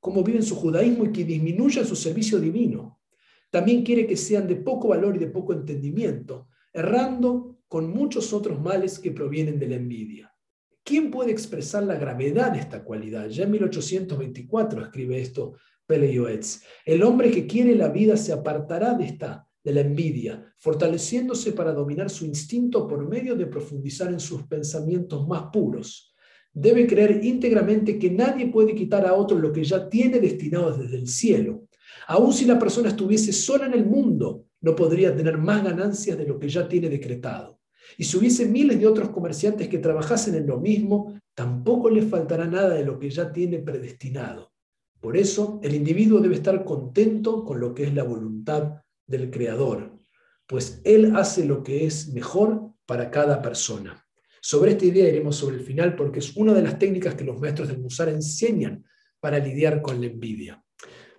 como 0.00 0.22
viven 0.22 0.42
su 0.42 0.54
judaísmo 0.54 1.06
y 1.06 1.12
que 1.12 1.24
disminuyan 1.24 1.86
su 1.86 1.96
servicio 1.96 2.38
divino. 2.38 3.00
También 3.54 3.84
quiere 3.84 4.04
que 4.04 4.16
sean 4.16 4.48
de 4.48 4.56
poco 4.56 4.88
valor 4.88 5.14
y 5.14 5.20
de 5.20 5.28
poco 5.28 5.52
entendimiento, 5.52 6.48
errando 6.72 7.60
con 7.68 7.88
muchos 7.88 8.32
otros 8.32 8.60
males 8.60 8.98
que 8.98 9.12
provienen 9.12 9.60
de 9.60 9.68
la 9.68 9.76
envidia. 9.76 10.34
¿Quién 10.82 11.08
puede 11.08 11.30
expresar 11.30 11.84
la 11.84 11.94
gravedad 11.94 12.50
de 12.50 12.58
esta 12.58 12.82
cualidad? 12.82 13.28
Ya 13.28 13.44
en 13.44 13.52
1824 13.52 14.82
escribe 14.82 15.20
esto 15.20 15.54
Yoetz. 15.88 16.64
El 16.84 17.04
hombre 17.04 17.30
que 17.30 17.46
quiere 17.46 17.76
la 17.76 17.90
vida 17.90 18.16
se 18.16 18.32
apartará 18.32 18.94
de 18.94 19.04
esta, 19.04 19.46
de 19.62 19.72
la 19.72 19.82
envidia, 19.82 20.52
fortaleciéndose 20.58 21.52
para 21.52 21.72
dominar 21.72 22.10
su 22.10 22.26
instinto 22.26 22.88
por 22.88 23.08
medio 23.08 23.36
de 23.36 23.46
profundizar 23.46 24.08
en 24.12 24.18
sus 24.18 24.42
pensamientos 24.48 25.28
más 25.28 25.44
puros. 25.52 26.12
Debe 26.52 26.88
creer 26.88 27.24
íntegramente 27.24 28.00
que 28.00 28.10
nadie 28.10 28.48
puede 28.48 28.74
quitar 28.74 29.06
a 29.06 29.14
otro 29.14 29.38
lo 29.38 29.52
que 29.52 29.62
ya 29.62 29.88
tiene 29.88 30.18
destinado 30.18 30.76
desde 30.76 30.96
el 30.96 31.06
cielo 31.06 31.63
Aún 32.06 32.32
si 32.32 32.44
la 32.44 32.58
persona 32.58 32.88
estuviese 32.88 33.32
sola 33.32 33.66
en 33.66 33.74
el 33.74 33.86
mundo, 33.86 34.46
no 34.60 34.74
podría 34.74 35.14
tener 35.14 35.38
más 35.38 35.62
ganancias 35.62 36.16
de 36.18 36.26
lo 36.26 36.38
que 36.38 36.48
ya 36.48 36.68
tiene 36.68 36.88
decretado. 36.88 37.60
Y 37.98 38.04
si 38.04 38.16
hubiese 38.16 38.46
miles 38.46 38.78
de 38.80 38.86
otros 38.86 39.10
comerciantes 39.10 39.68
que 39.68 39.78
trabajasen 39.78 40.34
en 40.34 40.46
lo 40.46 40.58
mismo, 40.58 41.20
tampoco 41.34 41.90
le 41.90 42.02
faltará 42.02 42.46
nada 42.46 42.74
de 42.74 42.84
lo 42.84 42.98
que 42.98 43.10
ya 43.10 43.32
tiene 43.32 43.58
predestinado. 43.58 44.52
Por 45.00 45.16
eso, 45.16 45.60
el 45.62 45.74
individuo 45.74 46.20
debe 46.20 46.36
estar 46.36 46.64
contento 46.64 47.44
con 47.44 47.60
lo 47.60 47.74
que 47.74 47.84
es 47.84 47.94
la 47.94 48.04
voluntad 48.04 48.80
del 49.06 49.30
Creador, 49.30 49.98
pues 50.46 50.80
Él 50.84 51.14
hace 51.14 51.44
lo 51.44 51.62
que 51.62 51.84
es 51.84 52.08
mejor 52.12 52.72
para 52.86 53.10
cada 53.10 53.42
persona. 53.42 54.02
Sobre 54.40 54.72
esta 54.72 54.86
idea 54.86 55.08
iremos 55.08 55.36
sobre 55.36 55.56
el 55.56 55.62
final 55.62 55.94
porque 55.94 56.20
es 56.20 56.36
una 56.36 56.52
de 56.54 56.62
las 56.62 56.78
técnicas 56.78 57.14
que 57.14 57.24
los 57.24 57.38
maestros 57.38 57.68
del 57.68 57.80
Musar 57.80 58.08
enseñan 58.08 58.84
para 59.20 59.38
lidiar 59.38 59.80
con 59.82 60.00
la 60.00 60.06
envidia. 60.06 60.63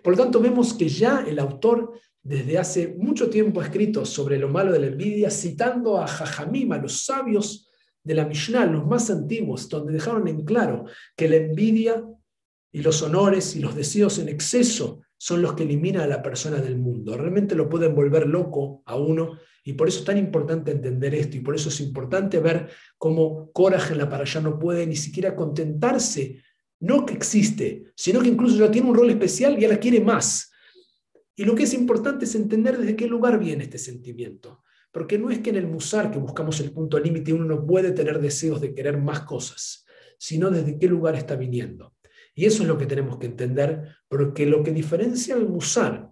Por 0.06 0.16
lo 0.16 0.22
tanto, 0.22 0.38
vemos 0.38 0.72
que 0.72 0.88
ya 0.88 1.24
el 1.26 1.40
autor 1.40 1.98
desde 2.22 2.58
hace 2.58 2.94
mucho 2.96 3.28
tiempo 3.28 3.60
ha 3.60 3.64
escrito 3.64 4.04
sobre 4.04 4.38
lo 4.38 4.48
malo 4.48 4.70
de 4.70 4.78
la 4.78 4.86
envidia, 4.86 5.32
citando 5.32 5.98
a 5.98 6.06
Jajamim, 6.06 6.70
a 6.70 6.78
los 6.78 7.04
sabios 7.04 7.68
de 8.04 8.14
la 8.14 8.24
Mishnah, 8.24 8.66
los 8.66 8.86
más 8.86 9.10
antiguos, 9.10 9.68
donde 9.68 9.92
dejaron 9.92 10.28
en 10.28 10.44
claro 10.44 10.84
que 11.16 11.28
la 11.28 11.34
envidia 11.34 12.04
y 12.70 12.82
los 12.82 13.02
honores 13.02 13.56
y 13.56 13.58
los 13.58 13.74
deseos 13.74 14.20
en 14.20 14.28
exceso 14.28 15.00
son 15.16 15.42
los 15.42 15.54
que 15.54 15.64
eliminan 15.64 16.02
a 16.02 16.06
la 16.06 16.22
persona 16.22 16.58
del 16.58 16.78
mundo. 16.78 17.16
Realmente 17.16 17.56
lo 17.56 17.68
pueden 17.68 17.92
volver 17.92 18.28
loco 18.28 18.84
a 18.86 18.94
uno 18.94 19.40
y 19.64 19.72
por 19.72 19.88
eso 19.88 19.98
es 19.98 20.04
tan 20.04 20.18
importante 20.18 20.70
entender 20.70 21.16
esto 21.16 21.36
y 21.36 21.40
por 21.40 21.56
eso 21.56 21.68
es 21.68 21.80
importante 21.80 22.38
ver 22.38 22.68
cómo 22.96 23.50
Coraje 23.50 23.94
en 23.94 23.98
la 23.98 24.08
para 24.08 24.22
allá 24.22 24.40
no 24.40 24.56
puede 24.56 24.86
ni 24.86 24.94
siquiera 24.94 25.34
contentarse 25.34 26.44
no 26.80 27.06
que 27.06 27.14
existe, 27.14 27.92
sino 27.94 28.20
que 28.20 28.28
incluso 28.28 28.56
ya 28.56 28.70
tiene 28.70 28.88
un 28.88 28.96
rol 28.96 29.10
especial 29.10 29.58
y 29.58 29.64
ahora 29.64 29.80
quiere 29.80 30.00
más. 30.00 30.50
Y 31.34 31.44
lo 31.44 31.54
que 31.54 31.64
es 31.64 31.74
importante 31.74 32.24
es 32.24 32.34
entender 32.34 32.78
desde 32.78 32.96
qué 32.96 33.06
lugar 33.06 33.38
viene 33.38 33.64
este 33.64 33.78
sentimiento. 33.78 34.62
Porque 34.90 35.18
no 35.18 35.30
es 35.30 35.40
que 35.40 35.50
en 35.50 35.56
el 35.56 35.66
musar 35.66 36.10
que 36.10 36.18
buscamos 36.18 36.58
el 36.60 36.72
punto 36.72 36.98
límite 36.98 37.32
uno 37.32 37.44
no 37.44 37.66
puede 37.66 37.92
tener 37.92 38.18
deseos 38.18 38.62
de 38.62 38.74
querer 38.74 38.96
más 38.96 39.20
cosas, 39.20 39.84
sino 40.18 40.50
desde 40.50 40.78
qué 40.78 40.86
lugar 40.88 41.14
está 41.14 41.36
viniendo. 41.36 41.94
Y 42.34 42.46
eso 42.46 42.62
es 42.62 42.68
lo 42.68 42.78
que 42.78 42.86
tenemos 42.86 43.18
que 43.18 43.26
entender, 43.26 43.96
porque 44.08 44.46
lo 44.46 44.62
que 44.62 44.70
diferencia 44.70 45.34
al 45.34 45.48
musar 45.48 46.10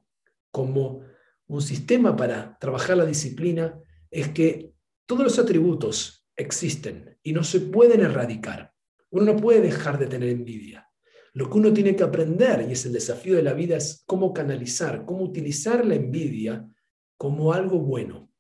como 0.51 1.01
un 1.47 1.63
sistema 1.63 2.15
para 2.15 2.59
trabajar 2.59 2.97
la 2.97 3.07
disciplina 3.07 3.81
es 4.11 4.29
que 4.29 4.73
todos 5.07 5.23
los 5.25 5.39
atributos 5.39 6.27
existen 6.37 7.19
y 7.23 7.33
no 7.33 7.43
se 7.43 7.61
pueden 7.61 8.01
erradicar. 8.01 8.74
Uno 9.15 9.33
no 9.33 9.37
puede 9.37 9.61
dejar 9.61 9.97
de 9.97 10.09
tener 10.09 10.29
envidia. 10.29 10.91
Lo 11.35 11.49
que 11.49 11.59
uno 11.59 11.73
tiene 11.73 11.95
que 11.95 12.03
aprender, 12.03 12.67
y 12.69 12.73
es 12.73 12.85
el 12.85 12.93
desafío 12.93 13.37
de 13.37 13.45
la 13.45 13.53
vida, 13.53 13.77
es 13.77 14.03
cómo 14.07 14.35
canalizar, 14.35 15.05
cómo 15.07 15.23
utilizar 15.23 15.87
la 15.87 15.95
envidia 15.95 16.69
como 17.17 17.53
algo 17.53 17.79
bueno. 17.79 18.33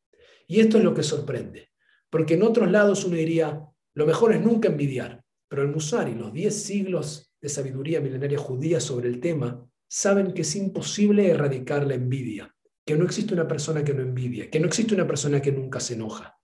Y 0.49 0.59
esto 0.59 0.78
es 0.78 0.83
lo 0.83 0.93
que 0.93 1.04
sorprende, 1.04 1.69
porque 2.11 2.35
en 2.35 2.43
otros 2.43 2.69
lados 2.73 3.04
uno 3.04 3.14
diría, 3.14 3.64
lo 3.95 4.04
mejor 4.04 4.33
es 4.33 4.40
nunca 4.40 4.66
envidiar, 4.66 5.23
pero 5.47 5.62
el 5.62 5.69
Musar 5.69 6.09
y 6.09 6.16
los 6.16 6.33
diez 6.33 6.64
siglos 6.64 7.33
de 7.40 7.49
sabiduría 7.49 8.00
milenaria 8.00 8.38
judía 8.38 8.81
sobre 8.81 9.09
el 9.09 9.21
tema 9.21 9.64
saben 9.87 10.35
que 10.35 10.43
es 10.43 10.57
imposible 10.57 11.31
erradicar 11.31 11.87
la 11.87 11.95
envidia, 11.95 12.52
que 12.85 12.97
no 12.97 13.04
existe 13.04 13.33
una 13.33 13.47
persona 13.47 13.85
que 13.85 13.95
no 13.95 14.02
envidia, 14.02 14.50
que 14.50 14.59
no 14.59 14.66
existe 14.66 14.93
una 14.93 15.07
persona 15.07 15.40
que 15.40 15.52
nunca 15.52 15.78
se 15.78 15.95
enoja. 15.95 16.37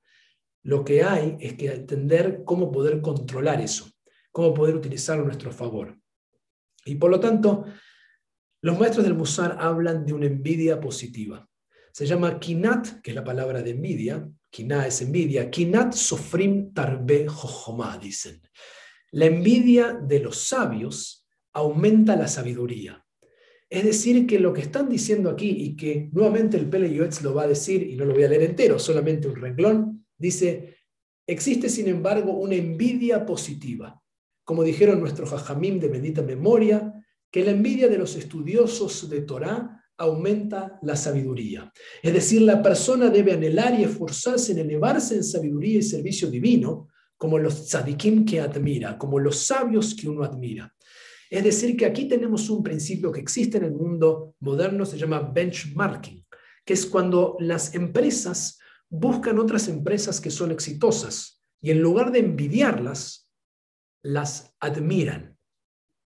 Lo 0.62 0.84
que 0.84 1.02
hay 1.02 1.36
es 1.40 1.54
que 1.54 1.66
entender 1.66 2.42
cómo 2.44 2.70
poder 2.70 3.00
controlar 3.00 3.60
eso, 3.60 3.90
cómo 4.30 4.54
poder 4.54 4.74
utilizarlo 4.74 5.22
a 5.22 5.26
nuestro 5.26 5.52
favor. 5.52 5.96
Y 6.84 6.94
por 6.94 7.10
lo 7.10 7.20
tanto, 7.20 7.64
los 8.62 8.78
maestros 8.78 9.04
del 9.04 9.14
Musar 9.14 9.56
hablan 9.60 10.04
de 10.04 10.12
una 10.12 10.26
envidia 10.26 10.80
positiva. 10.80 11.48
Se 11.92 12.06
llama 12.06 12.38
kinat, 12.38 13.00
que 13.00 13.10
es 13.10 13.14
la 13.14 13.24
palabra 13.24 13.62
de 13.62 13.70
envidia. 13.70 14.28
Kinat 14.50 14.86
es 14.86 15.02
envidia. 15.02 15.50
Kinat 15.50 15.94
sofrim 15.94 16.72
tarbe 16.72 17.26
jochomá, 17.26 17.98
dicen. 17.98 18.40
La 19.12 19.26
envidia 19.26 19.94
de 19.94 20.20
los 20.20 20.36
sabios 20.36 21.26
aumenta 21.52 22.16
la 22.16 22.28
sabiduría. 22.28 23.04
Es 23.68 23.84
decir, 23.84 24.26
que 24.26 24.38
lo 24.38 24.52
que 24.52 24.62
están 24.62 24.88
diciendo 24.88 25.30
aquí, 25.30 25.50
y 25.50 25.76
que 25.76 26.10
nuevamente 26.12 26.56
el 26.56 26.68
Pele 26.68 26.92
Yoetz 26.92 27.22
lo 27.22 27.34
va 27.34 27.44
a 27.44 27.48
decir, 27.48 27.82
y 27.82 27.96
no 27.96 28.04
lo 28.04 28.14
voy 28.14 28.24
a 28.24 28.28
leer 28.28 28.42
entero, 28.42 28.78
solamente 28.78 29.28
un 29.28 29.36
renglón, 29.36 30.06
dice, 30.18 30.76
existe 31.26 31.68
sin 31.68 31.88
embargo 31.88 32.32
una 32.32 32.56
envidia 32.56 33.24
positiva. 33.24 34.00
Como 34.50 34.64
dijeron 34.64 34.98
nuestros 34.98 35.30
jajamim 35.30 35.78
de 35.78 35.86
bendita 35.86 36.22
memoria, 36.22 36.92
que 37.30 37.44
la 37.44 37.52
envidia 37.52 37.86
de 37.86 37.96
los 37.96 38.16
estudiosos 38.16 39.08
de 39.08 39.20
Torah 39.20 39.80
aumenta 39.96 40.76
la 40.82 40.96
sabiduría. 40.96 41.72
Es 42.02 42.12
decir, 42.12 42.42
la 42.42 42.60
persona 42.60 43.10
debe 43.10 43.34
anhelar 43.34 43.78
y 43.78 43.84
esforzarse 43.84 44.50
en 44.50 44.58
elevarse 44.58 45.14
en 45.14 45.22
sabiduría 45.22 45.78
y 45.78 45.82
servicio 45.84 46.28
divino, 46.28 46.88
como 47.16 47.38
los 47.38 47.68
tzadikim 47.68 48.24
que 48.24 48.40
admira, 48.40 48.98
como 48.98 49.20
los 49.20 49.36
sabios 49.36 49.94
que 49.94 50.08
uno 50.08 50.24
admira. 50.24 50.74
Es 51.30 51.44
decir, 51.44 51.76
que 51.76 51.86
aquí 51.86 52.08
tenemos 52.08 52.50
un 52.50 52.64
principio 52.64 53.12
que 53.12 53.20
existe 53.20 53.58
en 53.58 53.66
el 53.66 53.72
mundo 53.72 54.34
moderno, 54.40 54.84
se 54.84 54.98
llama 54.98 55.20
benchmarking, 55.20 56.26
que 56.64 56.72
es 56.72 56.86
cuando 56.86 57.36
las 57.38 57.72
empresas 57.76 58.58
buscan 58.88 59.38
otras 59.38 59.68
empresas 59.68 60.20
que 60.20 60.32
son 60.32 60.50
exitosas 60.50 61.40
y 61.62 61.70
en 61.70 61.80
lugar 61.80 62.10
de 62.10 62.18
envidiarlas, 62.18 63.19
las 64.02 64.54
admiran 64.60 65.36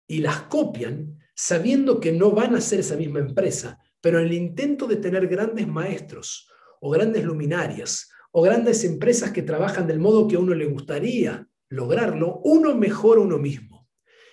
y 0.07 0.19
las 0.19 0.43
copian 0.43 1.19
sabiendo 1.35 1.99
que 1.99 2.11
no 2.11 2.31
van 2.31 2.55
a 2.55 2.61
ser 2.61 2.79
esa 2.79 2.95
misma 2.95 3.19
empresa, 3.19 3.79
pero 4.01 4.19
en 4.19 4.25
el 4.25 4.33
intento 4.33 4.87
de 4.87 4.95
tener 4.95 5.27
grandes 5.27 5.67
maestros 5.67 6.49
o 6.81 6.89
grandes 6.89 7.23
luminarias 7.23 8.09
o 8.31 8.41
grandes 8.41 8.83
empresas 8.83 9.31
que 9.31 9.43
trabajan 9.43 9.87
del 9.87 9.99
modo 9.99 10.27
que 10.27 10.35
a 10.35 10.39
uno 10.39 10.55
le 10.55 10.65
gustaría 10.65 11.47
lograrlo, 11.69 12.41
uno 12.43 12.75
mejora 12.75 13.21
uno 13.21 13.37
mismo. 13.37 13.87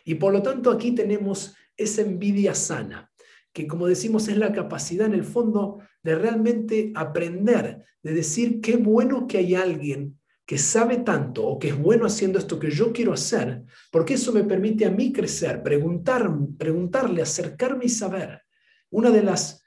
Y 0.05 0.17
por 0.17 0.33
lo 0.33 0.43
tanto 0.43 0.71
aquí 0.71 0.93
tenemos 0.93 1.55
esa 1.77 2.03
envidia 2.03 2.55
sana, 2.55 3.13
que 3.53 3.67
como 3.67 3.87
decimos 3.87 4.29
es 4.29 4.37
la 4.37 4.53
capacidad 4.53 5.07
en 5.07 5.15
el 5.15 5.25
fondo 5.25 5.81
de 6.03 6.15
realmente 6.15 6.93
aprender, 6.95 7.85
de 8.03 8.13
decir 8.13 8.61
qué 8.61 8.77
bueno 8.77 9.27
que 9.27 9.39
hay 9.39 9.55
alguien 9.55 10.21
que 10.47 10.59
sabe 10.59 10.99
tanto 10.99 11.47
o 11.47 11.59
que 11.59 11.69
es 11.69 11.79
bueno 11.79 12.07
haciendo 12.07 12.39
esto 12.39 12.59
que 12.59 12.71
yo 12.71 12.93
quiero 12.93 13.13
hacer, 13.13 13.63
porque 13.91 14.15
eso 14.15 14.33
me 14.33 14.45
permite 14.45 14.85
a 14.85 14.91
mí 14.91 15.13
crecer, 15.13 15.63
preguntar, 15.63 16.31
preguntarle, 16.59 17.23
acercarme 17.23 17.87
y 17.87 17.89
saber. 17.89 18.43
Una 18.91 19.11
de 19.11 19.23
las 19.23 19.63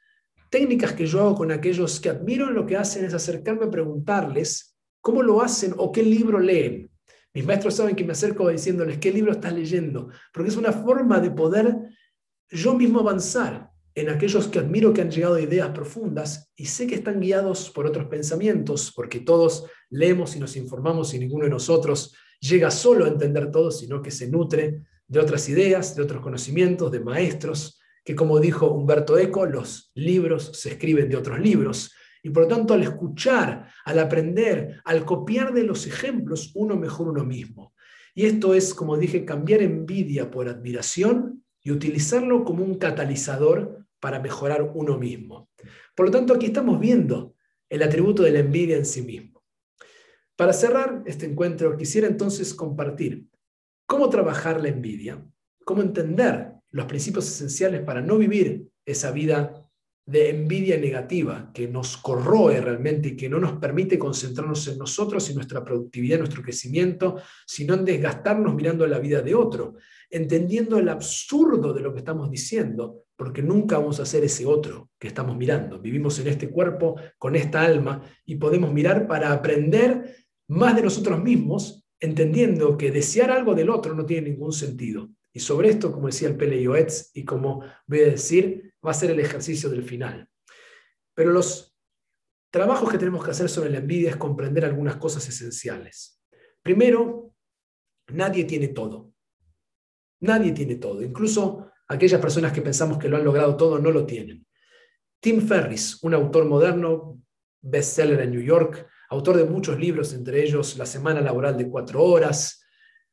técnicas 0.50 0.94
que 0.94 1.08
yo 1.08 1.22
hago 1.22 1.36
con 1.36 1.52
aquellos 1.52 2.00
que 2.00 2.10
admiro 2.10 2.52
lo 2.52 2.66
que 2.66 2.78
hacen 2.78 3.06
es 3.06 3.14
acercarme 3.14 3.66
a 3.66 3.72
preguntarles 3.72 4.78
cómo 5.02 5.24
lo 5.24 5.42
hacen 5.42 5.74
o 5.78 5.92
qué 5.92 6.04
libro 6.04 6.40
leen. 6.40 6.92
Mis 7.34 7.46
maestros 7.46 7.76
saben 7.76 7.96
que 7.96 8.04
me 8.04 8.14
acerco 8.14 8.48
diciéndoles 8.48 9.00
qué 9.00 9.12
libro 9.12 9.32
estás 9.32 9.54
leyendo, 9.54 10.10
porque 10.34 10.50
es 10.50 10.58
una 10.58 10.72
forma 10.72 11.20
de 11.20 11.32
poder 11.32 11.76
yo 12.50 12.74
mismo 12.74 13.00
avanzar 13.00 13.72
en 13.98 14.10
aquellos 14.10 14.48
que 14.48 14.60
admiro 14.60 14.94
que 14.94 15.02
han 15.02 15.10
llegado 15.10 15.34
a 15.34 15.42
ideas 15.42 15.70
profundas 15.70 16.52
y 16.56 16.68
sé 16.68 16.86
que 16.86 16.94
están 16.94 17.20
guiados 17.20 17.72
por 17.72 17.88
otros 17.88 18.06
pensamientos, 18.06 18.94
porque 18.96 19.22
todos 19.22 19.66
leemos 19.90 20.36
y 20.36 20.40
nos 20.40 20.56
informamos 20.56 21.16
y 21.16 21.20
ninguno 21.20 21.46
de 21.46 21.50
nosotros 21.50 22.16
llega 22.40 22.70
solo 22.70 23.06
a 23.06 23.08
entender 23.08 23.50
todo, 23.50 23.72
sino 23.72 24.00
que 24.04 24.12
se 24.12 24.30
nutre 24.30 24.84
de 25.08 25.20
otras 25.20 25.50
ideas, 25.50 25.96
de 25.96 26.04
otros 26.04 26.22
conocimientos, 26.22 26.92
de 26.92 27.00
maestros, 27.00 27.82
que 28.06 28.14
como 28.14 28.40
dijo 28.40 28.70
Humberto 28.70 29.18
Eco, 29.18 29.48
los 29.48 29.90
libros 29.96 30.52
se 30.54 30.74
escriben 30.74 31.10
de 31.10 31.18
otros 31.18 31.40
libros. 31.40 31.92
Y 32.22 32.30
por 32.30 32.44
lo 32.44 32.50
tanto, 32.50 32.76
al 32.76 32.84
escuchar, 32.84 33.68
al 33.84 33.98
aprender, 33.98 34.80
al 34.86 35.06
copiar 35.06 35.56
de 35.56 35.64
los 35.64 35.88
ejemplos, 35.88 36.52
uno 36.54 36.76
mejora 36.76 37.10
uno 37.10 37.26
mismo. 37.26 37.74
Y 38.14 38.28
esto 38.28 38.54
es, 38.54 38.76
como 38.76 38.96
dije, 38.96 39.26
cambiar 39.26 39.64
envidia 39.64 40.30
por 40.30 40.48
admiración 40.48 41.44
y 41.64 41.72
utilizarlo 41.72 42.44
como 42.44 42.64
un 42.64 42.76
catalizador 42.76 43.87
para 44.00 44.20
mejorar 44.20 44.62
uno 44.74 44.98
mismo. 44.98 45.50
Por 45.96 46.08
lo 46.08 46.12
tanto, 46.12 46.34
aquí 46.34 46.48
estamos 46.48 46.80
viendo 46.80 47.36
el 47.70 47.84
atributo 47.84 48.24
de 48.24 48.32
la 48.32 48.40
envidia 48.40 48.78
en 48.78 48.86
sí 48.86 49.02
mismo. 49.02 49.44
Para 50.36 50.54
cerrar 50.54 51.04
este 51.06 51.26
encuentro, 51.26 51.76
quisiera 51.76 52.08
entonces 52.08 52.54
compartir 52.54 53.26
cómo 53.86 54.10
trabajar 54.10 54.62
la 54.62 54.70
envidia, 54.70 55.26
cómo 55.66 55.82
entender 55.82 56.54
los 56.70 56.86
principios 56.86 57.28
esenciales 57.28 57.82
para 57.82 58.02
no 58.02 58.18
vivir 58.18 58.68
esa 58.86 59.12
vida 59.12 59.68
de 60.06 60.30
envidia 60.30 60.78
negativa 60.78 61.52
que 61.54 61.68
nos 61.68 61.98
corroe 61.98 62.62
realmente 62.62 63.10
y 63.10 63.18
que 63.18 63.28
no 63.28 63.40
nos 63.40 63.54
permite 63.54 64.00
concentrarnos 64.00 64.66
en 64.70 64.78
nosotros 64.78 65.30
y 65.30 65.36
nuestra 65.36 65.66
productividad, 65.66 66.20
nuestro 66.20 66.42
crecimiento, 66.42 67.20
sino 67.46 67.74
en 67.74 67.84
desgastarnos 67.84 68.56
mirando 68.56 68.88
la 68.88 69.00
vida 69.00 69.22
de 69.22 69.36
otro, 69.36 69.76
entendiendo 70.10 70.78
el 70.78 70.88
absurdo 70.88 71.74
de 71.74 71.82
lo 71.82 71.92
que 71.92 72.00
estamos 72.00 72.32
diciendo, 72.32 73.07
porque 73.18 73.42
nunca 73.42 73.80
vamos 73.80 74.00
a 74.00 74.06
ser 74.06 74.24
ese 74.24 74.46
otro 74.46 74.92
que 75.00 75.08
estamos 75.08 75.36
mirando. 75.36 75.80
Vivimos 75.80 76.20
en 76.20 76.28
este 76.28 76.50
cuerpo, 76.50 76.96
con 77.18 77.36
esta 77.36 77.64
alma, 77.64 78.02
y 78.24 78.36
podemos 78.36 78.72
mirar 78.72 79.08
para 79.08 79.34
aprender 79.34 80.16
más 80.48 80.76
de 80.76 80.84
nosotros 80.84 81.22
mismos, 81.22 81.84
entendiendo 82.00 82.78
que 82.78 82.92
desear 82.92 83.32
algo 83.32 83.56
del 83.56 83.72
otro 83.72 83.96
no 83.96 84.06
tiene 84.06 84.30
ningún 84.30 84.54
sentido. 84.54 85.10
Y 85.34 85.40
sobre 85.40 85.70
esto, 85.70 85.92
como 85.92 86.08
decía 86.08 86.28
el 86.28 86.38
Pele 86.38 86.64
y 87.14 87.26
como 87.26 87.64
voy 87.88 88.00
a 88.02 88.12
decir, 88.12 88.74
va 88.86 88.92
a 88.92 88.94
ser 88.94 89.12
el 89.12 89.20
ejercicio 89.20 89.70
del 89.70 89.84
final. 89.84 90.30
Pero 91.16 91.32
los 91.32 91.76
trabajos 92.52 92.92
que 92.92 93.00
tenemos 93.00 93.26
que 93.26 93.32
hacer 93.32 93.50
sobre 93.50 93.72
la 93.72 93.80
envidia 93.80 94.12
es 94.12 94.16
comprender 94.16 94.64
algunas 94.64 94.98
cosas 94.98 95.28
esenciales. 95.28 96.22
Primero, 96.62 97.34
nadie 98.10 98.46
tiene 98.46 98.70
todo. 98.70 99.12
Nadie 100.22 100.52
tiene 100.52 100.76
todo. 100.76 101.02
Incluso 101.02 101.72
aquellas 101.88 102.22
personas 102.22 102.52
que 102.52 102.62
pensamos 102.62 102.98
que 102.98 103.10
lo 103.10 103.18
han 103.18 103.24
logrado 103.24 103.56
todo 103.56 103.80
no 103.80 103.92
lo 103.92 104.06
tienen. 104.06 104.46
Tim 105.20 105.42
Ferris, 105.42 106.04
un 106.04 106.14
autor 106.14 106.46
moderno, 106.46 107.22
bestseller 107.62 108.22
en 108.22 108.32
New 108.32 108.42
York, 108.42 108.88
autor 109.10 109.38
de 109.38 109.46
muchos 109.46 109.80
libros, 109.80 110.14
entre 110.14 110.44
ellos 110.44 110.78
La 110.78 110.86
Semana 110.86 111.22
Laboral 111.22 111.58
de 111.58 111.70
Cuatro 111.70 112.04
Horas, 112.04 112.64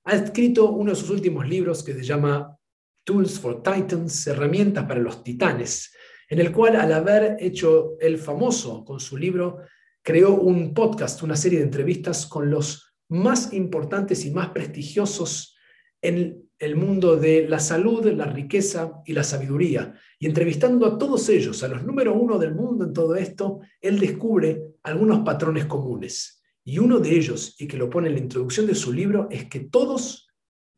ha 0.05 0.15
escrito 0.15 0.71
uno 0.71 0.91
de 0.91 0.97
sus 0.97 1.11
últimos 1.11 1.49
libros 1.49 1.83
que 1.83 1.95
se 1.95 2.03
llama 2.03 2.57
Tools 3.05 3.39
for 3.39 3.63
Titans, 3.63 4.27
herramientas 4.27 4.85
para 4.85 5.01
los 5.01 5.23
titanes, 5.23 5.95
en 6.29 6.41
el 6.41 6.53
cual 6.53 6.77
al 6.77 6.93
haber 6.93 7.37
hecho 7.41 7.97
el 8.01 8.19
famoso 8.19 8.85
con 8.85 9.01
su 9.01 9.17
libro, 9.17 9.61
creó 10.03 10.35
un 10.35 10.75
podcast, 10.75 11.23
una 11.23 11.37
serie 11.37 11.59
de 11.59 11.65
entrevistas 11.65 12.27
con 12.27 12.51
los 12.51 12.95
más 13.09 13.53
importantes 13.53 14.25
y 14.25 14.31
más 14.31 14.51
prestigiosos 14.51 15.57
en 16.03 16.44
el 16.59 16.77
mundo 16.77 17.17
de 17.17 17.49
la 17.49 17.59
salud, 17.59 18.07
la 18.13 18.27
riqueza 18.27 19.03
y 19.05 19.13
la 19.13 19.25
sabiduría. 19.25 19.95
Y 20.19 20.27
entrevistando 20.27 20.87
a 20.87 20.99
todos 20.99 21.29
ellos, 21.29 21.63
a 21.63 21.69
los 21.69 21.85
número 21.85 22.15
uno 22.15 22.39
del 22.39 22.55
mundo 22.55 22.85
en 22.85 22.93
todo 22.93 23.17
esto, 23.17 23.61
él 23.81 23.99
descubre 23.99 24.75
algunos 24.83 25.21
patrones 25.25 25.67
comunes. 25.67 26.43
Y 26.65 26.79
uno 26.79 26.99
de 26.99 27.15
ellos, 27.15 27.57
y 27.59 27.67
que 27.67 27.77
lo 27.77 27.91
pone 27.91 28.09
en 28.09 28.15
la 28.15 28.21
introducción 28.21 28.67
de 28.67 28.75
su 28.75 28.93
libro, 28.93 29.29
es 29.31 29.47
que 29.47 29.61
todos, 29.61 30.29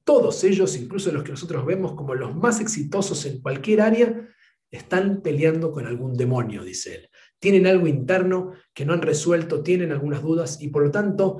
todos 0.04 0.42
ellos, 0.44 0.76
incluso 0.76 1.12
los 1.12 1.22
que 1.22 1.30
nosotros 1.30 1.64
vemos 1.64 1.94
como 1.94 2.14
los 2.14 2.34
más 2.34 2.60
exitosos 2.60 3.24
en 3.26 3.40
cualquier 3.40 3.80
área, 3.80 4.28
están 4.70 5.22
peleando 5.22 5.70
con 5.70 5.86
algún 5.86 6.14
demonio, 6.14 6.64
dice 6.64 6.94
él. 6.96 7.10
Tienen 7.38 7.66
algo 7.66 7.86
interno 7.86 8.52
que 8.74 8.84
no 8.84 8.94
han 8.94 9.02
resuelto, 9.02 9.62
tienen 9.62 9.92
algunas 9.92 10.22
dudas 10.22 10.60
y 10.60 10.68
por 10.68 10.82
lo 10.82 10.90
tanto, 10.90 11.38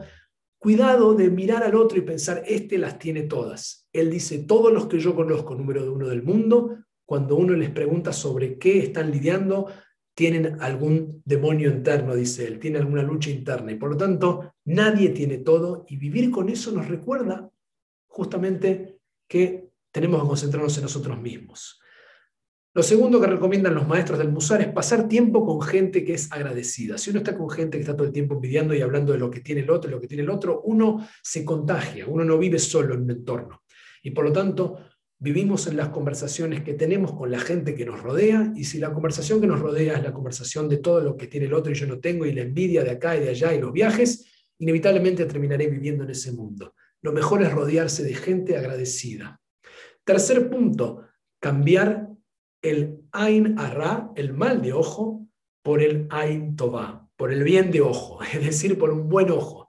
cuidado 0.59 1.14
de 1.14 1.31
mirar 1.31 1.64
al 1.64 1.75
otro 1.75 1.99
y 1.99 2.02
pensar, 2.02 2.43
este 2.47 2.78
las 2.78 2.99
tiene 2.99 3.23
todas. 3.23 3.86
Él 4.00 4.11
dice, 4.11 4.38
todos 4.41 4.73
los 4.73 4.87
que 4.87 4.99
yo 4.99 5.15
conozco, 5.15 5.55
número 5.55 5.93
uno 5.93 6.09
del 6.09 6.23
mundo, 6.23 6.79
cuando 7.05 7.37
uno 7.37 7.55
les 7.55 7.71
pregunta 7.71 8.12
sobre 8.12 8.59
qué 8.59 8.79
están 8.81 9.11
lidiando, 9.11 9.67
tienen 10.15 10.57
algún 10.61 11.23
demonio 11.25 11.71
interno, 11.71 12.15
dice 12.15 12.47
él, 12.47 12.59
tienen 12.59 12.83
alguna 12.83 13.03
lucha 13.03 13.31
interna. 13.31 13.73
Y 13.73 13.76
por 13.76 13.91
lo 13.91 13.97
tanto, 13.97 14.55
nadie 14.65 15.11
tiene 15.11 15.38
todo 15.38 15.85
y 15.88 15.97
vivir 15.97 16.31
con 16.31 16.49
eso 16.49 16.73
nos 16.73 16.88
recuerda 16.88 17.50
justamente 18.07 18.99
que 19.29 19.69
tenemos 19.91 20.23
que 20.23 20.29
concentrarnos 20.29 20.76
en 20.79 20.85
nosotros 20.85 21.21
mismos. 21.21 21.81
Lo 22.76 22.83
segundo 22.83 23.21
que 23.21 23.26
recomiendan 23.26 23.75
los 23.75 23.88
maestros 23.88 24.19
del 24.19 24.31
Musar 24.31 24.61
es 24.61 24.69
pasar 24.69 25.09
tiempo 25.09 25.47
con 25.47 25.62
gente 25.62 26.05
que 26.05 26.15
es 26.15 26.31
agradecida. 26.31 26.99
Si 26.99 27.09
uno 27.11 27.21
está 27.21 27.37
con 27.37 27.49
gente 27.49 27.79
que 27.79 27.83
está 27.83 27.97
todo 27.97 28.07
el 28.07 28.12
tiempo 28.12 28.38
pidiendo 28.38 28.75
y 28.75 28.83
hablando 28.83 29.12
de 29.12 29.19
lo 29.19 29.31
que 29.31 29.41
tiene 29.41 29.62
el 29.62 29.71
otro 29.71 29.91
lo 29.91 30.00
que 30.00 30.09
tiene 30.09 30.23
el 30.23 30.31
otro, 30.31 30.61
uno 30.62 31.07
se 31.23 31.43
contagia, 31.43 32.07
uno 32.07 32.25
no 32.25 32.37
vive 32.37 32.59
solo 32.59 32.95
en 32.95 33.03
un 33.03 33.11
entorno. 33.11 33.62
Y 34.07 34.13
por 34.13 34.25
lo 34.25 34.33
tanto, 34.33 34.79
vivimos 35.19 35.67
en 35.67 35.77
las 35.77 35.89
conversaciones 35.89 36.63
que 36.63 36.75
tenemos 36.75 37.13
con 37.13 37.29
la 37.29 37.41
gente 37.41 37.75
que 37.75 37.85
nos 37.85 38.01
rodea, 38.01 38.53
y 38.55 38.63
si 38.63 38.79
la 38.79 38.93
conversación 38.93 39.41
que 39.41 39.49
nos 39.49 39.59
rodea 39.59 39.95
es 39.95 40.05
la 40.05 40.13
conversación 40.13 40.69
de 40.69 40.77
todo 40.77 41.01
lo 41.01 41.17
que 41.17 41.27
tiene 41.27 41.47
el 41.47 41.55
otro 41.55 41.73
y 41.73 41.75
yo 41.75 41.89
no 41.89 41.99
tengo, 41.99 42.25
y 42.25 42.33
la 42.33 42.43
envidia 42.43 42.85
de 42.85 42.93
acá 42.93 43.17
y 43.17 43.21
de 43.25 43.31
allá 43.31 43.53
y 43.53 43.61
los 43.61 43.73
viajes, 43.73 44.25
inevitablemente 44.59 45.25
terminaré 45.25 45.67
viviendo 45.67 46.05
en 46.05 46.11
ese 46.11 46.31
mundo. 46.31 46.77
Lo 47.03 47.13
mejor 47.13 47.43
es 47.43 47.53
rodearse 47.53 48.05
de 48.05 48.15
gente 48.15 48.57
agradecida. 48.57 49.41
Tercer 50.05 50.49
punto, 50.49 51.03
cambiar 51.41 52.09
el 52.63 53.01
Ain 53.11 53.59
Arra, 53.59 54.13
el 54.15 54.35
mal 54.35 54.63
de 54.63 54.73
ojo, 54.73 55.27
por 55.65 55.83
el 55.83 56.07
Ain 56.11 56.55
Tová, 56.55 57.09
por 57.17 57.33
el 57.33 57.43
bien 57.43 57.73
de 57.73 57.81
ojo, 57.81 58.23
es 58.33 58.41
decir, 58.41 58.79
por 58.79 58.91
un 58.91 59.09
buen 59.09 59.33
ojo. 59.33 59.67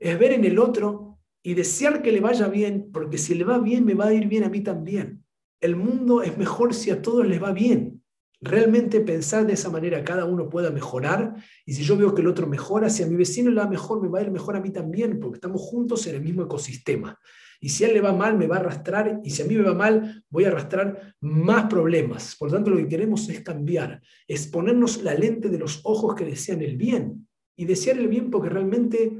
Es 0.00 0.18
ver 0.18 0.32
en 0.32 0.44
el 0.44 0.58
otro 0.58 1.07
y 1.42 1.54
desear 1.54 2.02
que 2.02 2.12
le 2.12 2.20
vaya 2.20 2.48
bien, 2.48 2.90
porque 2.92 3.18
si 3.18 3.34
le 3.34 3.44
va 3.44 3.58
bien, 3.58 3.84
me 3.84 3.94
va 3.94 4.06
a 4.06 4.14
ir 4.14 4.26
bien 4.26 4.44
a 4.44 4.48
mí 4.48 4.60
también. 4.60 5.24
El 5.60 5.76
mundo 5.76 6.22
es 6.22 6.36
mejor 6.36 6.74
si 6.74 6.90
a 6.90 7.02
todos 7.02 7.26
les 7.26 7.42
va 7.42 7.52
bien. 7.52 8.02
Realmente 8.40 9.00
pensar 9.00 9.46
de 9.46 9.54
esa 9.54 9.70
manera, 9.70 10.04
cada 10.04 10.24
uno 10.24 10.48
pueda 10.48 10.70
mejorar, 10.70 11.34
y 11.66 11.74
si 11.74 11.82
yo 11.82 11.96
veo 11.96 12.14
que 12.14 12.22
el 12.22 12.28
otro 12.28 12.46
mejora, 12.46 12.88
si 12.88 13.02
a 13.02 13.06
mi 13.06 13.16
vecino 13.16 13.50
le 13.50 13.60
va 13.60 13.68
mejor, 13.68 14.00
me 14.00 14.08
va 14.08 14.20
a 14.20 14.22
ir 14.22 14.30
mejor 14.30 14.56
a 14.56 14.60
mí 14.60 14.70
también, 14.70 15.18
porque 15.18 15.36
estamos 15.36 15.60
juntos 15.62 16.06
en 16.06 16.16
el 16.16 16.22
mismo 16.22 16.42
ecosistema. 16.42 17.18
Y 17.60 17.70
si 17.70 17.84
a 17.84 17.88
él 17.88 17.94
le 17.94 18.00
va 18.00 18.12
mal, 18.12 18.38
me 18.38 18.46
va 18.46 18.56
a 18.56 18.60
arrastrar. 18.60 19.20
Y 19.24 19.30
si 19.30 19.42
a 19.42 19.44
mí 19.44 19.56
me 19.56 19.62
va 19.62 19.74
mal, 19.74 20.24
voy 20.30 20.44
a 20.44 20.48
arrastrar 20.48 21.14
más 21.20 21.64
problemas. 21.64 22.36
Por 22.36 22.48
lo 22.48 22.54
tanto, 22.54 22.70
lo 22.70 22.76
que 22.76 22.88
queremos 22.88 23.28
es 23.28 23.40
cambiar, 23.40 24.00
es 24.26 24.46
ponernos 24.46 25.02
la 25.02 25.14
lente 25.14 25.48
de 25.48 25.58
los 25.58 25.80
ojos 25.84 26.14
que 26.14 26.24
desean 26.24 26.62
el 26.62 26.76
bien. 26.76 27.26
Y 27.56 27.64
desear 27.64 27.98
el 27.98 28.06
bien 28.06 28.30
porque 28.30 28.48
realmente, 28.48 29.17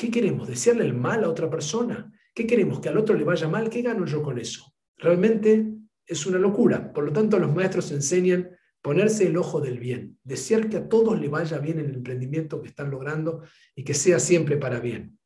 ¿qué 0.00 0.10
queremos? 0.10 0.48
¿Desearle 0.48 0.86
el 0.86 0.94
mal 0.94 1.24
a 1.24 1.28
otra 1.28 1.50
persona? 1.50 2.10
¿Qué 2.34 2.46
queremos? 2.46 2.80
¿Que 2.80 2.88
al 2.88 2.96
otro 2.96 3.14
le 3.14 3.22
vaya 3.22 3.48
mal? 3.48 3.68
¿Qué 3.68 3.82
gano 3.82 4.06
yo 4.06 4.22
con 4.22 4.38
eso? 4.38 4.72
Realmente 4.96 5.74
es 6.06 6.24
una 6.24 6.38
locura. 6.38 6.90
Por 6.90 7.04
lo 7.04 7.12
tanto, 7.12 7.38
los 7.38 7.54
maestros 7.54 7.92
enseñan 7.92 8.48
ponerse 8.80 9.26
el 9.26 9.36
ojo 9.36 9.60
del 9.60 9.78
bien, 9.78 10.18
desear 10.24 10.70
que 10.70 10.78
a 10.78 10.88
todos 10.88 11.20
le 11.20 11.28
vaya 11.28 11.58
bien 11.58 11.80
en 11.80 11.90
el 11.90 11.96
emprendimiento 11.96 12.62
que 12.62 12.68
están 12.68 12.90
logrando 12.90 13.42
y 13.74 13.84
que 13.84 13.92
sea 13.92 14.18
siempre 14.18 14.56
para 14.56 14.80
bien. 14.80 15.18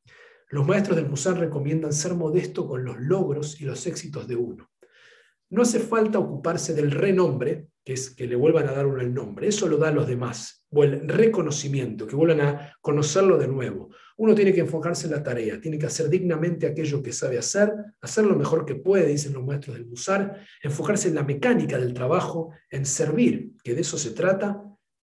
Los 0.49 0.67
maestros 0.67 0.97
del 0.97 1.09
Musar 1.09 1.39
recomiendan 1.39 1.93
ser 1.93 2.15
modesto 2.15 2.67
con 2.67 2.85
los 2.85 2.99
logros 2.99 3.61
y 3.61 3.67
los 3.67 3.87
éxitos 3.87 4.27
de 4.27 4.35
uno. 4.35 4.69
No 5.51 5.63
hace 5.63 5.79
falta 5.79 6.19
ocuparse 6.19 6.75
del 6.75 6.91
renombre, 6.91 7.69
que 7.85 7.93
es 7.93 8.11
que 8.11 8.27
le 8.27 8.35
vuelvan 8.35 8.69
a 8.69 8.73
dar 8.73 8.87
uno 8.87 9.01
el 9.01 9.15
nombre, 9.15 9.47
eso 9.47 9.69
lo 9.69 9.77
dan 9.77 9.95
los 9.95 10.09
demás, 10.09 10.67
o 10.71 10.83
el 10.83 11.09
reconocimiento, 11.09 12.09
que 12.09 12.17
vuelvan 12.17 12.41
a 12.41 12.77
conocerlo 12.81 13.39
de 13.39 13.47
nuevo. 13.47 13.91
Uno 14.17 14.35
tiene 14.35 14.53
que 14.53 14.61
enfocarse 14.61 15.07
en 15.07 15.13
la 15.13 15.23
tarea, 15.23 15.61
tiene 15.61 15.79
que 15.79 15.87
hacer 15.87 16.09
dignamente 16.09 16.67
aquello 16.67 17.03
que 17.03 17.13
sabe 17.13 17.39
hacer, 17.39 17.73
hacer 18.01 18.25
lo 18.25 18.37
mejor 18.37 18.65
que 18.65 18.77
puede, 18.77 19.09
dicen 19.09 19.33
los 19.33 19.45
maestros 19.45 19.77
del 19.77 19.87
Musar, 19.87 20.41
enfocarse 20.63 21.09
en 21.09 21.17
la 21.17 21.25
mecánica 21.25 21.79
del 21.79 21.93
trabajo, 21.93 22.51
en 22.71 22.87
servir, 22.87 23.53
que 23.63 23.75
de 23.75 23.81
eso 23.81 23.99
se 23.99 24.13
trata, 24.13 24.63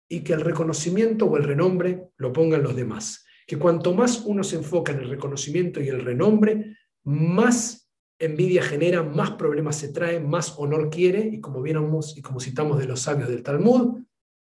y 0.10 0.22
que 0.22 0.34
el 0.34 0.42
reconocimiento 0.42 1.26
o 1.26 1.38
el 1.38 1.44
renombre 1.44 2.10
lo 2.18 2.32
pongan 2.32 2.64
los 2.64 2.76
demás 2.76 3.26
que 3.48 3.58
cuanto 3.58 3.94
más 3.94 4.24
uno 4.26 4.44
se 4.44 4.58
enfoca 4.58 4.92
en 4.92 5.00
el 5.00 5.10
reconocimiento 5.10 5.82
y 5.82 5.88
el 5.88 6.02
renombre, 6.02 6.76
más 7.06 7.90
envidia 8.20 8.62
genera, 8.62 9.04
más 9.04 9.32
problemas 9.32 9.78
se 9.78 9.90
trae, 9.90 10.20
más 10.20 10.56
honor 10.58 10.90
quiere, 10.90 11.22
y 11.22 11.40
como 11.40 11.62
vimos 11.62 12.18
y 12.18 12.22
como 12.22 12.42
citamos 12.42 12.78
de 12.78 12.88
los 12.88 13.00
sabios 13.00 13.30
del 13.30 13.44
Talmud, 13.44 14.04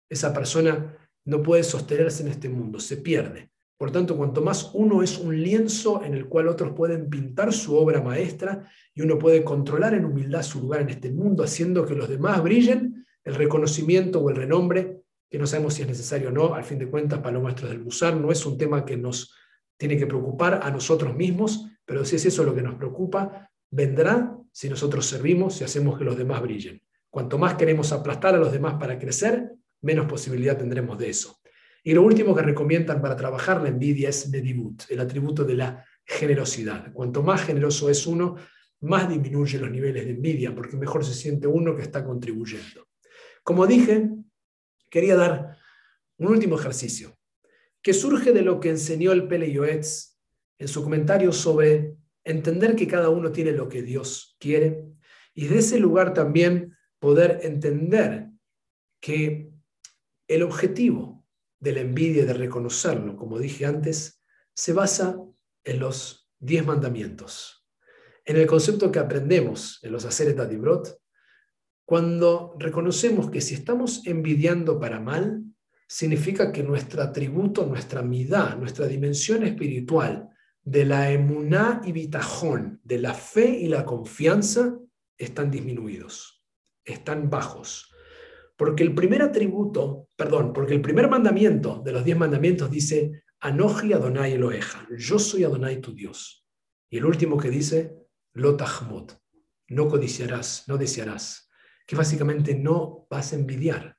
esa 0.08 0.32
persona 0.32 0.96
no 1.24 1.42
puede 1.42 1.64
sostenerse 1.64 2.22
en 2.22 2.28
este 2.28 2.48
mundo, 2.48 2.78
se 2.78 2.98
pierde. 2.98 3.50
Por 3.76 3.90
tanto, 3.90 4.16
cuanto 4.16 4.40
más 4.40 4.70
uno 4.74 5.02
es 5.02 5.18
un 5.18 5.40
lienzo 5.42 6.02
en 6.04 6.14
el 6.14 6.26
cual 6.26 6.48
otros 6.48 6.72
pueden 6.74 7.10
pintar 7.10 7.52
su 7.52 7.76
obra 7.76 8.00
maestra 8.00 8.68
y 8.94 9.02
uno 9.02 9.18
puede 9.18 9.42
controlar 9.42 9.94
en 9.94 10.04
humildad 10.04 10.42
su 10.42 10.60
lugar 10.60 10.82
en 10.82 10.90
este 10.90 11.10
mundo, 11.10 11.42
haciendo 11.42 11.84
que 11.84 11.94
los 11.94 12.08
demás 12.08 12.42
brillen, 12.42 13.04
el 13.24 13.34
reconocimiento 13.34 14.20
o 14.20 14.30
el 14.30 14.36
renombre 14.36 15.04
que 15.34 15.38
no 15.40 15.48
sabemos 15.48 15.74
si 15.74 15.82
es 15.82 15.88
necesario 15.88 16.28
o 16.28 16.30
no, 16.30 16.54
al 16.54 16.62
fin 16.62 16.78
de 16.78 16.88
cuentas, 16.88 17.18
para 17.18 17.32
los 17.32 17.42
maestros 17.42 17.68
del 17.68 17.82
Musar, 17.82 18.14
no 18.16 18.30
es 18.30 18.46
un 18.46 18.56
tema 18.56 18.84
que 18.84 18.96
nos 18.96 19.34
tiene 19.76 19.98
que 19.98 20.06
preocupar 20.06 20.60
a 20.62 20.70
nosotros 20.70 21.12
mismos, 21.16 21.66
pero 21.84 22.04
si 22.04 22.14
es 22.14 22.26
eso 22.26 22.44
lo 22.44 22.54
que 22.54 22.62
nos 22.62 22.76
preocupa, 22.76 23.50
vendrá 23.68 24.38
si 24.52 24.68
nosotros 24.68 25.06
servimos 25.06 25.60
y 25.60 25.64
hacemos 25.64 25.98
que 25.98 26.04
los 26.04 26.16
demás 26.16 26.40
brillen. 26.40 26.80
Cuanto 27.10 27.36
más 27.36 27.54
queremos 27.54 27.90
aplastar 27.90 28.36
a 28.36 28.38
los 28.38 28.52
demás 28.52 28.74
para 28.74 28.96
crecer, 28.96 29.50
menos 29.80 30.06
posibilidad 30.06 30.56
tendremos 30.56 30.98
de 30.98 31.10
eso. 31.10 31.40
Y 31.86 31.92
lo 31.92 32.02
último 32.02 32.34
que 32.34 32.42
recomiendan 32.42 33.02
para 33.02 33.14
trabajar 33.14 33.60
la 33.60 33.68
envidia 33.68 34.08
es 34.08 34.30
Nedibut, 34.30 34.84
el 34.88 35.00
atributo 35.00 35.44
de 35.44 35.54
la 35.54 35.84
generosidad. 36.04 36.90
Cuanto 36.94 37.22
más 37.22 37.44
generoso 37.44 37.90
es 37.90 38.06
uno, 38.06 38.36
más 38.80 39.08
disminuye 39.08 39.58
los 39.58 39.70
niveles 39.70 40.06
de 40.06 40.12
envidia, 40.12 40.54
porque 40.54 40.78
mejor 40.78 41.04
se 41.04 41.12
siente 41.12 41.46
uno 41.46 41.76
que 41.76 41.82
está 41.82 42.02
contribuyendo. 42.02 42.88
Como 43.42 43.66
dije, 43.66 44.10
quería 44.90 45.14
dar 45.14 45.58
un 46.16 46.28
último 46.28 46.58
ejercicio 46.58 47.14
que 47.82 47.92
surge 47.92 48.32
de 48.32 48.40
lo 48.40 48.60
que 48.60 48.70
enseñó 48.70 49.12
el 49.12 49.28
Pele 49.28 49.52
Yoetz 49.52 50.16
en 50.58 50.68
su 50.68 50.82
comentario 50.82 51.32
sobre 51.32 51.96
entender 52.24 52.74
que 52.74 52.88
cada 52.88 53.10
uno 53.10 53.30
tiene 53.30 53.52
lo 53.52 53.68
que 53.68 53.82
Dios 53.82 54.36
quiere 54.40 54.86
y 55.34 55.48
de 55.48 55.58
ese 55.58 55.78
lugar 55.78 56.14
también 56.14 56.74
poder 56.98 57.40
entender 57.42 58.30
que 59.00 59.50
el 60.26 60.42
objetivo 60.42 61.13
de 61.64 61.72
la 61.72 61.80
envidia, 61.80 62.26
de 62.26 62.34
reconocerlo, 62.34 63.16
como 63.16 63.38
dije 63.38 63.64
antes, 63.64 64.22
se 64.54 64.74
basa 64.74 65.18
en 65.64 65.80
los 65.80 66.30
diez 66.38 66.64
mandamientos, 66.64 67.66
en 68.26 68.36
el 68.36 68.46
concepto 68.46 68.92
que 68.92 68.98
aprendemos 68.98 69.80
en 69.82 69.92
los 69.92 70.04
Aseret 70.04 70.38
Adibrot, 70.38 70.98
cuando 71.86 72.54
reconocemos 72.58 73.30
que 73.30 73.40
si 73.40 73.54
estamos 73.54 74.06
envidiando 74.06 74.78
para 74.78 75.00
mal, 75.00 75.42
significa 75.88 76.52
que 76.52 76.62
nuestro 76.62 77.02
atributo, 77.02 77.64
nuestra 77.64 78.02
midá, 78.02 78.56
nuestra 78.56 78.86
dimensión 78.86 79.42
espiritual 79.42 80.28
de 80.62 80.84
la 80.84 81.10
emuná 81.10 81.80
y 81.84 81.92
bitajón, 81.92 82.80
de 82.84 82.98
la 82.98 83.14
fe 83.14 83.48
y 83.48 83.68
la 83.68 83.84
confianza, 83.86 84.78
están 85.16 85.50
disminuidos, 85.50 86.44
están 86.84 87.30
bajos. 87.30 87.93
Porque 88.56 88.82
el 88.82 88.94
primer 88.94 89.22
atributo, 89.22 90.08
perdón, 90.16 90.52
porque 90.52 90.74
el 90.74 90.80
primer 90.80 91.08
mandamiento 91.08 91.82
de 91.84 91.92
los 91.92 92.04
diez 92.04 92.16
mandamientos 92.16 92.70
dice, 92.70 93.24
Anoji 93.40 93.92
Adonai 93.92 94.32
Eloheja, 94.32 94.86
yo 94.96 95.18
soy 95.18 95.44
Adonai 95.44 95.80
tu 95.80 95.94
Dios. 95.94 96.46
Y 96.88 96.98
el 96.98 97.04
último 97.04 97.36
que 97.36 97.50
dice, 97.50 97.96
Lo 98.32 98.56
no 99.68 99.88
codiciarás, 99.88 100.64
no 100.68 100.76
desearás 100.76 101.44
que 101.86 101.96
básicamente 101.96 102.54
no 102.54 103.06
vas 103.10 103.32
a 103.32 103.36
envidiar. 103.36 103.96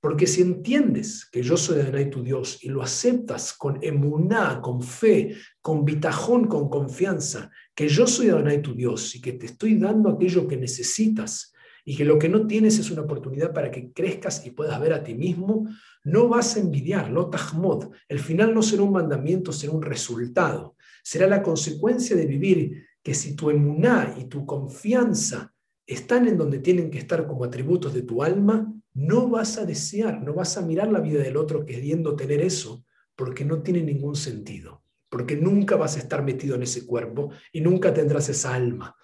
Porque 0.00 0.26
si 0.26 0.42
entiendes 0.42 1.28
que 1.30 1.42
yo 1.42 1.56
soy 1.56 1.80
Adonai 1.80 2.10
tu 2.10 2.22
Dios 2.22 2.62
y 2.62 2.68
lo 2.68 2.82
aceptas 2.82 3.52
con 3.54 3.78
emuná, 3.82 4.60
con 4.60 4.82
fe, 4.82 5.34
con 5.60 5.84
bitajón, 5.84 6.46
con 6.46 6.68
confianza, 6.68 7.50
que 7.74 7.88
yo 7.88 8.06
soy 8.06 8.28
Adonai 8.28 8.62
tu 8.62 8.74
Dios 8.74 9.16
y 9.16 9.20
que 9.20 9.32
te 9.32 9.46
estoy 9.46 9.78
dando 9.78 10.10
aquello 10.10 10.46
que 10.46 10.56
necesitas 10.56 11.52
y 11.88 11.96
que 11.96 12.04
lo 12.04 12.18
que 12.18 12.28
no 12.28 12.48
tienes 12.48 12.80
es 12.80 12.90
una 12.90 13.02
oportunidad 13.02 13.54
para 13.54 13.70
que 13.70 13.92
crezcas 13.92 14.44
y 14.44 14.50
puedas 14.50 14.80
ver 14.80 14.92
a 14.92 15.04
ti 15.04 15.14
mismo, 15.14 15.68
no 16.02 16.28
vas 16.28 16.56
a 16.56 16.60
envidiar, 16.60 17.10
lo 17.12 17.30
tahmod. 17.30 17.92
El 18.08 18.18
final 18.18 18.52
no 18.52 18.60
será 18.60 18.82
un 18.82 18.90
mandamiento, 18.90 19.52
será 19.52 19.72
un 19.72 19.82
resultado. 19.82 20.74
Será 21.04 21.28
la 21.28 21.44
consecuencia 21.44 22.16
de 22.16 22.26
vivir 22.26 22.86
que 23.04 23.14
si 23.14 23.36
tu 23.36 23.50
emuná 23.50 24.16
y 24.18 24.24
tu 24.24 24.44
confianza 24.44 25.54
están 25.86 26.26
en 26.26 26.36
donde 26.36 26.58
tienen 26.58 26.90
que 26.90 26.98
estar 26.98 27.24
como 27.24 27.44
atributos 27.44 27.94
de 27.94 28.02
tu 28.02 28.20
alma, 28.24 28.74
no 28.92 29.28
vas 29.28 29.56
a 29.56 29.64
desear, 29.64 30.20
no 30.20 30.34
vas 30.34 30.58
a 30.58 30.62
mirar 30.62 30.90
la 30.90 30.98
vida 30.98 31.22
del 31.22 31.36
otro 31.36 31.64
queriendo 31.64 32.16
tener 32.16 32.40
eso, 32.40 32.84
porque 33.14 33.44
no 33.44 33.62
tiene 33.62 33.84
ningún 33.84 34.16
sentido, 34.16 34.82
porque 35.08 35.36
nunca 35.36 35.76
vas 35.76 35.94
a 35.94 36.00
estar 36.00 36.24
metido 36.24 36.56
en 36.56 36.64
ese 36.64 36.84
cuerpo 36.84 37.30
y 37.52 37.60
nunca 37.60 37.94
tendrás 37.94 38.28
esa 38.28 38.54
alma. 38.54 38.96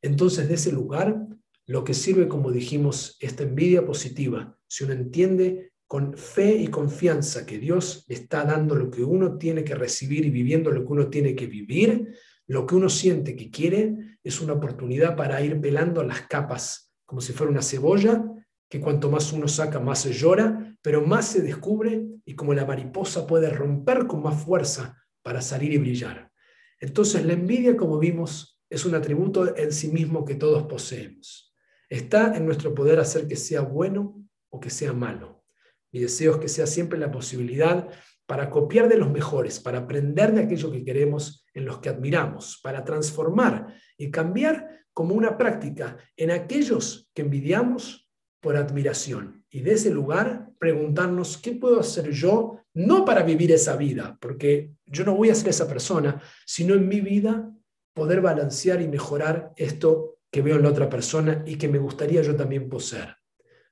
Entonces, 0.00 0.46
de 0.46 0.54
ese 0.54 0.70
lugar, 0.70 1.26
lo 1.68 1.84
que 1.84 1.92
sirve, 1.92 2.28
como 2.28 2.50
dijimos, 2.50 3.18
esta 3.20 3.42
envidia 3.42 3.84
positiva, 3.84 4.58
si 4.66 4.84
uno 4.84 4.94
entiende 4.94 5.72
con 5.86 6.16
fe 6.16 6.56
y 6.56 6.68
confianza 6.68 7.44
que 7.44 7.58
Dios 7.58 8.06
está 8.08 8.44
dando 8.44 8.74
lo 8.74 8.90
que 8.90 9.04
uno 9.04 9.36
tiene 9.36 9.64
que 9.64 9.74
recibir 9.74 10.24
y 10.24 10.30
viviendo 10.30 10.70
lo 10.70 10.86
que 10.86 10.92
uno 10.92 11.08
tiene 11.08 11.34
que 11.34 11.46
vivir, 11.46 12.14
lo 12.46 12.66
que 12.66 12.74
uno 12.74 12.88
siente 12.88 13.36
que 13.36 13.50
quiere 13.50 14.16
es 14.24 14.40
una 14.40 14.54
oportunidad 14.54 15.14
para 15.14 15.42
ir 15.42 15.60
pelando 15.60 16.02
las 16.02 16.22
capas, 16.22 16.90
como 17.04 17.20
si 17.20 17.34
fuera 17.34 17.52
una 17.52 17.60
cebolla, 17.60 18.24
que 18.66 18.80
cuanto 18.80 19.10
más 19.10 19.30
uno 19.34 19.46
saca, 19.46 19.78
más 19.78 20.00
se 20.00 20.14
llora, 20.14 20.74
pero 20.80 21.06
más 21.06 21.28
se 21.28 21.42
descubre 21.42 22.02
y 22.24 22.34
como 22.34 22.54
la 22.54 22.64
mariposa 22.64 23.26
puede 23.26 23.50
romper 23.50 24.06
con 24.06 24.22
más 24.22 24.42
fuerza 24.42 24.96
para 25.22 25.42
salir 25.42 25.74
y 25.74 25.78
brillar. 25.78 26.32
Entonces 26.80 27.26
la 27.26 27.34
envidia, 27.34 27.76
como 27.76 27.98
vimos, 27.98 28.58
es 28.70 28.86
un 28.86 28.94
atributo 28.94 29.54
en 29.54 29.70
sí 29.70 29.88
mismo 29.88 30.24
que 30.24 30.34
todos 30.34 30.62
poseemos. 30.62 31.47
Está 31.88 32.36
en 32.36 32.44
nuestro 32.44 32.74
poder 32.74 33.00
hacer 33.00 33.26
que 33.26 33.36
sea 33.36 33.62
bueno 33.62 34.22
o 34.50 34.60
que 34.60 34.70
sea 34.70 34.92
malo. 34.92 35.44
Mi 35.92 36.00
deseo 36.00 36.34
es 36.34 36.38
que 36.38 36.48
sea 36.48 36.66
siempre 36.66 36.98
la 36.98 37.10
posibilidad 37.10 37.88
para 38.26 38.50
copiar 38.50 38.88
de 38.88 38.98
los 38.98 39.10
mejores, 39.10 39.58
para 39.58 39.78
aprender 39.78 40.34
de 40.34 40.42
aquello 40.42 40.70
que 40.70 40.84
queremos 40.84 41.46
en 41.54 41.64
los 41.64 41.78
que 41.78 41.88
admiramos, 41.88 42.60
para 42.62 42.84
transformar 42.84 43.74
y 43.96 44.10
cambiar 44.10 44.84
como 44.92 45.14
una 45.14 45.38
práctica 45.38 45.96
en 46.16 46.30
aquellos 46.30 47.08
que 47.14 47.22
envidiamos 47.22 48.10
por 48.40 48.56
admiración. 48.56 49.44
Y 49.48 49.60
de 49.60 49.72
ese 49.72 49.90
lugar 49.90 50.50
preguntarnos, 50.58 51.38
¿qué 51.38 51.52
puedo 51.52 51.80
hacer 51.80 52.10
yo? 52.10 52.60
No 52.74 53.04
para 53.04 53.22
vivir 53.22 53.50
esa 53.50 53.76
vida, 53.76 54.18
porque 54.20 54.72
yo 54.84 55.04
no 55.04 55.14
voy 55.14 55.30
a 55.30 55.34
ser 55.34 55.48
esa 55.48 55.66
persona, 55.66 56.20
sino 56.44 56.74
en 56.74 56.86
mi 56.86 57.00
vida 57.00 57.50
poder 57.94 58.20
balancear 58.20 58.82
y 58.82 58.88
mejorar 58.88 59.52
esto 59.56 60.17
que 60.30 60.42
veo 60.42 60.56
en 60.56 60.62
la 60.62 60.70
otra 60.70 60.88
persona 60.88 61.42
y 61.46 61.56
que 61.56 61.68
me 61.68 61.78
gustaría 61.78 62.22
yo 62.22 62.36
también 62.36 62.68
poseer. 62.68 63.16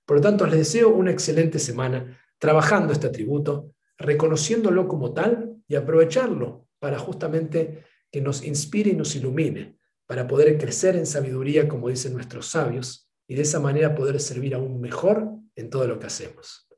Por 0.04 0.18
lo 0.18 0.22
tanto, 0.22 0.46
les 0.46 0.58
deseo 0.58 0.90
una 0.90 1.10
excelente 1.10 1.58
semana 1.58 2.18
trabajando 2.38 2.92
este 2.92 3.08
atributo, 3.08 3.72
reconociéndolo 3.98 4.86
como 4.88 5.12
tal 5.12 5.56
y 5.66 5.74
aprovecharlo 5.74 6.68
para 6.78 6.98
justamente 6.98 7.84
que 8.10 8.20
nos 8.20 8.44
inspire 8.44 8.90
y 8.90 8.96
nos 8.96 9.16
ilumine, 9.16 9.78
para 10.06 10.26
poder 10.26 10.56
crecer 10.58 10.96
en 10.96 11.06
sabiduría, 11.06 11.68
como 11.68 11.88
dicen 11.88 12.14
nuestros 12.14 12.46
sabios, 12.46 13.10
y 13.26 13.34
de 13.34 13.42
esa 13.42 13.58
manera 13.58 13.94
poder 13.94 14.20
servir 14.20 14.54
aún 14.54 14.80
mejor 14.80 15.28
en 15.56 15.68
todo 15.68 15.86
lo 15.88 15.98
que 15.98 16.06
hacemos. 16.06 16.68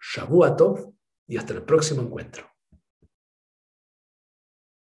Shabu 0.00 0.56
Tov 0.56 0.94
y 1.26 1.36
hasta 1.36 1.54
el 1.54 1.62
próximo 1.62 2.02
encuentro. 2.02 2.55